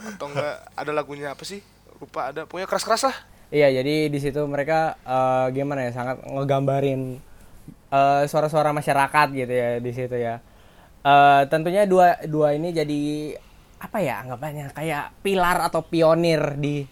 atau 0.09 0.25
enggak 0.27 0.55
ada 0.73 0.91
lagunya 0.91 1.29
apa 1.29 1.43
sih 1.43 1.61
lupa 1.95 2.29
ada 2.29 2.43
pokoknya 2.43 2.65
keras 2.65 2.81
keras 2.81 3.03
lah 3.03 3.17
Iya, 3.49 3.69
jadi 3.71 4.09
di 4.09 4.19
situ 4.19 4.41
mereka 4.43 4.93
eh, 5.01 5.47
gimana 5.51 5.81
ya 5.81 5.91
sangat 5.91 6.17
ngegambarin 6.23 7.17
eh, 7.91 8.23
suara-suara 8.29 8.71
masyarakat 8.73 9.27
gitu 9.33 9.53
ya 9.53 9.69
di 9.81 9.91
situ 9.93 10.15
ya. 10.17 10.41
Eh, 10.99 11.41
tentunya 11.47 11.87
dua 11.87 12.19
dua 12.27 12.53
ini 12.55 12.75
jadi 12.75 13.01
apa 13.79 14.03
ya 14.03 14.19
anggapannya 14.27 14.75
kayak 14.75 15.23
pilar 15.23 15.63
atau 15.63 15.81
pionir 15.87 16.59
di 16.59 16.83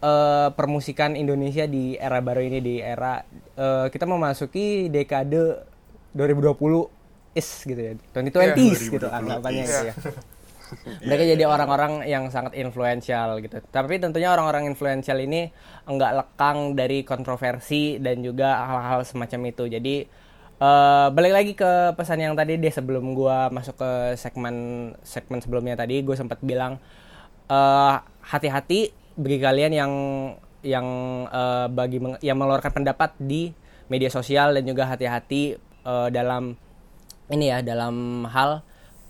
eh, 0.00 0.48
permusikan 0.54 1.18
Indonesia 1.18 1.66
di 1.66 1.98
era 1.98 2.22
baru 2.22 2.46
ini 2.46 2.58
di 2.62 2.74
era 2.78 3.18
eh, 3.58 3.86
kita 3.90 4.06
memasuki 4.06 4.86
dekade 4.86 5.66
2020 6.14 7.34
is 7.34 7.48
gitu 7.62 7.78
ya 7.78 7.92
2020s 8.14 8.80
gitu 8.90 9.06
2020 9.06 9.18
anggapannya 9.18 9.64
gitu 9.66 9.86
ya 9.90 9.94
mereka 11.06 11.22
jadi 11.26 11.44
orang-orang 11.50 12.06
yang 12.06 12.30
sangat 12.30 12.54
influential 12.54 13.42
gitu. 13.42 13.58
Tapi 13.58 13.98
tentunya 13.98 14.30
orang-orang 14.30 14.70
influential 14.70 15.18
ini 15.18 15.50
enggak 15.86 16.14
lekang 16.14 16.78
dari 16.78 17.02
kontroversi 17.02 17.98
dan 17.98 18.22
juga 18.22 18.54
hal-hal 18.66 19.02
semacam 19.02 19.50
itu. 19.50 19.64
Jadi 19.66 20.06
eh, 20.60 21.08
balik 21.10 21.32
lagi 21.32 21.52
ke 21.54 21.70
pesan 21.94 22.20
yang 22.20 22.34
tadi 22.34 22.54
deh 22.54 22.70
sebelum 22.70 23.12
gua 23.12 23.48
masuk 23.48 23.74
ke 23.74 23.90
segmen 24.14 24.54
segmen 25.02 25.40
sebelumnya 25.40 25.74
tadi 25.74 26.00
gue 26.00 26.14
sempat 26.14 26.38
bilang 26.40 26.76
eh, 27.46 27.94
hati-hati 28.22 28.80
bagi 29.16 29.38
kalian 29.38 29.72
yang 29.72 29.92
yang 30.60 30.86
eh, 31.26 31.66
bagi 31.68 31.98
meng- 31.98 32.20
yang 32.20 32.36
mengeluarkan 32.36 32.72
pendapat 32.74 33.16
di 33.16 33.50
media 33.88 34.08
sosial 34.08 34.52
dan 34.52 34.62
juga 34.62 34.86
hati-hati 34.86 35.56
eh, 35.58 36.08
dalam 36.10 36.54
ini 37.28 37.46
ya 37.46 37.62
dalam 37.62 38.26
hal 38.26 38.60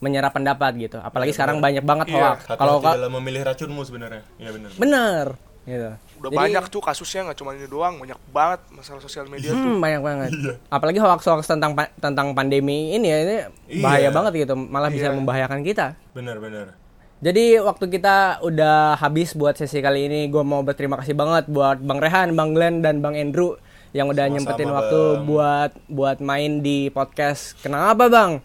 menyerap 0.00 0.32
pendapat 0.32 0.72
gitu. 0.78 0.96
Apalagi 0.96 1.28
sekarang 1.30 1.60
banyak 1.60 1.84
banget 1.84 2.08
Iya, 2.08 2.16
hoax. 2.32 2.38
Kalau 2.48 2.80
ka- 2.80 2.96
dalam 2.96 3.12
memilih 3.12 3.44
racunmu 3.44 3.84
sebenarnya. 3.84 4.24
Iya 4.38 4.50
benar. 4.50 4.70
bener 4.76 5.26
gitu. 5.68 5.90
Udah 6.20 6.28
Jadi, 6.28 6.36
banyak 6.36 6.64
tuh 6.68 6.80
kasusnya 6.80 7.20
nggak 7.24 7.38
cuma 7.38 7.50
ini 7.52 7.64
doang 7.64 7.96
banyak 7.96 8.20
banget 8.28 8.60
masalah 8.70 9.00
sosial 9.00 9.24
media 9.24 9.50
tuh 9.50 9.56
Hmm, 9.56 9.80
banyak 9.80 10.00
banget. 10.00 10.30
Apalagi 10.68 10.98
hoax-hoax 10.98 11.48
tentang 11.48 11.72
pa- 11.72 11.88
tentang 11.96 12.30
pandemi 12.30 12.92
ini 12.92 13.08
ya 13.08 13.18
ini 13.18 13.36
Iya. 13.66 13.80
bahaya 13.80 14.08
banget 14.10 14.32
gitu, 14.38 14.54
malah 14.54 14.86
bisa 14.86 15.08
Iya. 15.08 15.16
membahayakan 15.16 15.60
kita. 15.62 15.96
Benar 16.12 16.36
benar. 16.36 16.76
Jadi 17.20 17.56
waktu 17.58 17.84
kita 17.90 18.16
udah 18.40 18.96
habis 18.96 19.32
buat 19.32 19.52
sesi 19.52 19.80
kali 19.80 20.06
ini, 20.06 20.20
gue 20.26 20.40
mau 20.40 20.60
berterima 20.60 20.96
kasih 20.96 21.12
banget 21.12 21.48
buat 21.48 21.76
Bang 21.78 21.98
Rehan, 21.98 22.32
Bang 22.32 22.52
Glenn, 22.52 22.80
dan 22.80 23.00
Bang 23.00 23.12
Andrew 23.12 23.56
yang 23.92 24.06
udah 24.06 24.24
Sama-sama, 24.24 24.34
nyempetin 24.38 24.70
waktu 24.70 25.00
Bang. 25.00 25.24
buat 25.26 25.70
buat 25.86 26.18
main 26.20 26.60
di 26.60 26.88
podcast. 26.88 27.56
Kenapa 27.58 28.06
Bang? 28.06 28.40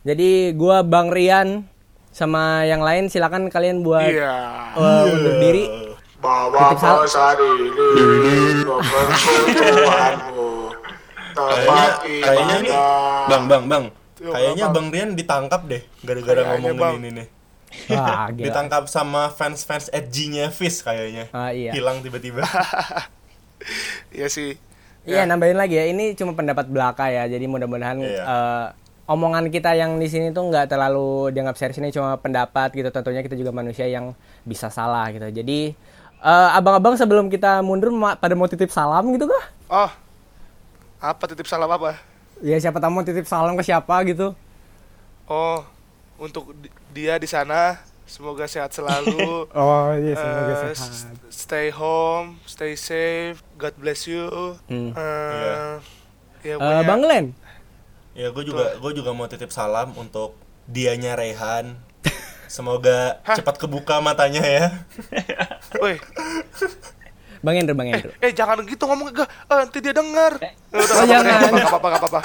Jadi 0.00 0.50
gua 0.52 0.82
Bang 0.82 1.10
Rian 1.10 1.66
sama 2.08 2.62
yang 2.64 2.80
lain 2.80 3.06
silakan 3.06 3.46
kalian 3.46 3.82
buat 3.82 4.02
iya 4.04 4.34
uh, 4.72 5.06
undur 5.06 5.38
diri. 5.38 5.89
Bawa 6.20 6.76
pesan 6.76 7.36
ini 7.40 8.64
tempat 11.30 11.92
kayaknya 12.04 12.56
nih 12.60 12.74
Bang 13.30 13.44
Bang 13.48 13.64
Bang. 13.70 13.84
Kayaknya 14.20 14.66
Bang. 14.68 14.86
Rian 14.92 15.10
ditangkap 15.16 15.64
deh 15.64 15.82
gara-gara 16.04 16.60
Bang. 16.76 17.00
ini 17.00 17.10
nih. 17.16 17.26
Wah, 17.94 18.26
gila. 18.34 18.46
Ditangkap 18.50 18.84
sama 18.90 19.30
fans-fans 19.30 19.88
edgy-nya 19.94 20.50
Fish 20.50 20.82
kayaknya. 20.82 21.30
Ah, 21.30 21.54
iya. 21.54 21.70
Hilang 21.70 22.02
tiba-tiba. 22.02 22.42
iya 24.16 24.26
sih 24.26 24.58
Iya, 25.08 25.24
nambahin 25.24 25.56
lagi 25.56 25.80
ya. 25.80 25.88
Ini 25.88 26.12
cuma 26.12 26.36
pendapat 26.36 26.68
belaka 26.68 27.08
ya. 27.08 27.24
Jadi 27.24 27.48
mudah-mudahan 27.48 28.04
Iya. 28.04 28.20
eh, 28.20 28.66
omongan 29.08 29.48
kita 29.48 29.72
yang 29.72 29.96
di 29.96 30.12
sini 30.12 30.28
tuh 30.28 30.52
nggak 30.52 30.68
terlalu 30.68 31.32
dianggap 31.32 31.56
serius 31.56 31.80
ini 31.80 31.88
cuma 31.88 32.20
pendapat 32.20 32.68
gitu. 32.76 32.92
Tentunya 32.92 33.24
kita 33.24 33.32
juga 33.32 33.48
manusia 33.48 33.88
yang 33.88 34.12
bisa 34.44 34.68
salah 34.68 35.08
gitu. 35.08 35.24
Jadi 35.32 35.72
eh, 36.20 36.50
abang-abang 36.52 36.94
sebelum 36.94 37.26
kita 37.26 37.60
mundur 37.60 37.90
ma- 37.90 38.14
pada 38.14 38.32
mau 38.32 38.46
titip 38.46 38.68
salam 38.68 39.04
gitu 39.10 39.24
kah? 39.24 39.44
oh 39.68 39.90
apa 40.98 41.22
titip 41.26 41.46
salam 41.46 41.66
apa 41.66 41.96
Ya 42.38 42.56
siapa 42.56 42.76
tahu 42.76 42.90
mau 42.90 43.02
titip 43.02 43.24
salam 43.24 43.52
ke 43.52 43.62
siapa 43.62 43.92
gitu. 44.02 44.32
oh 45.26 45.60
untuk 46.16 46.52
di- 46.54 46.68
dia 46.90 47.16
di 47.16 47.24
sana 47.24 47.76
semoga 48.04 48.44
sehat 48.44 48.68
selalu 48.70 49.44
Oh 49.54 49.92
iya 49.94 50.12
Eh, 50.12 50.72
s- 50.72 51.04
stay 51.30 51.68
home, 51.70 52.40
stay 52.44 52.74
safe, 52.74 53.40
God 53.54 53.72
bless 53.76 54.04
you. 54.04 54.28
Hmm. 54.66 54.90
Eh, 54.90 55.74
ya 56.42 56.50
Eh, 56.50 56.56
pokoknya- 56.56 56.84
Bang 56.84 57.02
Len. 57.02 57.26
ya 58.12 58.28
gue 58.28 58.42
juga 58.42 58.74
gue 58.74 58.92
juga 58.92 59.12
mau 59.12 59.24
titip 59.26 59.48
salam 59.48 59.92
untuk 59.94 60.34
dianya 60.66 61.14
Rehan. 61.14 61.76
Semoga 62.50 63.22
cepat 63.22 63.54
kebuka 63.56 64.02
matanya 64.02 64.42
ya. 64.42 64.66
Woi, 65.82 66.02
Bang 67.40 67.54
Hendro, 67.54 67.72
Bang 67.72 67.86
Hendro. 67.88 68.10
eh 68.18 68.34
jangan 68.34 68.66
gitu 68.66 68.84
ngomong 68.84 69.14
ke, 69.14 69.22
eh, 69.22 69.56
nanti 69.56 69.78
dia 69.78 69.94
denger. 69.94 70.32
Eh, 70.42 70.52
udah 70.72 70.82
Oh, 70.82 71.04
nggak 71.06 71.06
jangan. 71.06 71.30
apa-apa, 71.30 71.46
nggak 71.46 71.70
apa-apa, 71.70 71.88
nggak 71.88 72.02
apa-apa. 72.02 72.20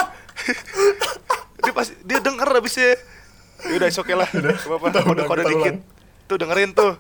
dia 1.62 1.72
pasti 1.72 1.94
dia 2.02 2.20
denger 2.20 2.50
abisnya. 2.52 2.98
Ya 3.64 3.74
udah, 3.78 3.88
oke 3.88 4.14
lah. 4.14 4.28
Nggak 4.28 4.66
apa-apa, 4.66 4.86
Udah, 4.92 5.02
kode 5.24 5.42
udah, 5.42 5.46
dikit. 5.48 5.74
ulang. 5.78 5.78
Tuh 6.26 6.36
dengerin 6.36 6.70
tuh. 6.74 6.92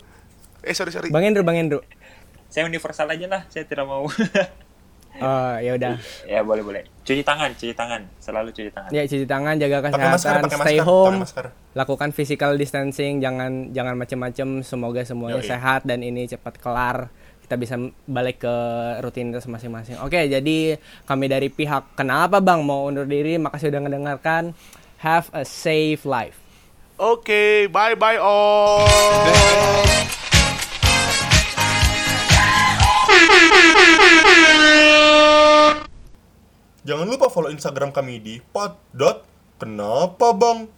Eh 0.62 0.72
sorry 0.72 0.90
sorry. 0.90 1.10
Bang 1.10 1.26
Hendro, 1.26 1.42
Bang 1.42 1.58
Hendro. 1.58 1.82
Saya 2.48 2.64
universal 2.64 3.10
aja 3.10 3.26
lah, 3.26 3.42
saya 3.50 3.66
tidak 3.66 3.84
mau. 3.84 4.06
Oh, 5.16 5.56
ya 5.58 5.80
udah. 5.80 5.96
ya 6.28 6.44
boleh 6.44 6.64
boleh. 6.64 6.84
Cuci 7.06 7.24
tangan, 7.24 7.54
cuci 7.56 7.72
tangan, 7.72 8.02
selalu 8.20 8.50
cuci 8.52 8.68
tangan. 8.68 8.90
Ya 8.92 9.08
cuci 9.08 9.24
tangan, 9.24 9.56
jaga 9.56 9.78
Pakai 9.80 9.96
masker, 9.96 10.12
kesehatan, 10.18 10.44
pakai 10.44 10.58
stay 10.60 10.78
masker, 10.78 10.90
home, 10.90 11.18
masker. 11.24 11.46
lakukan 11.72 12.10
physical 12.12 12.52
distancing, 12.58 13.24
jangan 13.24 13.72
jangan 13.72 13.96
macem-macem. 13.96 14.60
Semoga 14.60 15.06
semuanya 15.06 15.40
Yoi. 15.40 15.48
sehat 15.48 15.88
dan 15.88 16.04
ini 16.04 16.28
cepat 16.28 16.60
kelar. 16.60 17.08
Kita 17.40 17.62
bisa 17.62 17.78
balik 18.10 18.42
ke 18.42 18.56
rutinitas 19.06 19.46
masing-masing. 19.46 20.02
Oke, 20.02 20.26
jadi 20.26 20.82
kami 21.06 21.30
dari 21.30 21.54
pihak 21.54 21.94
Kenapa 21.94 22.42
Bang 22.42 22.66
mau 22.66 22.90
undur 22.90 23.06
diri. 23.06 23.38
Makasih 23.38 23.70
udah 23.70 23.82
mendengarkan. 23.86 24.58
Have 25.00 25.30
a 25.30 25.46
safe 25.46 26.04
life. 26.04 26.42
Oke, 26.98 27.70
bye 27.70 27.94
bye 27.94 28.18
all. 28.18 28.82
Jangan 36.86 37.10
lupa 37.10 37.34
follow 37.34 37.50
Instagram 37.50 37.90
kami 37.90 38.22
di 38.22 38.38
pod. 38.38 38.78
Kenapa 39.58 40.38
bang? 40.38 40.70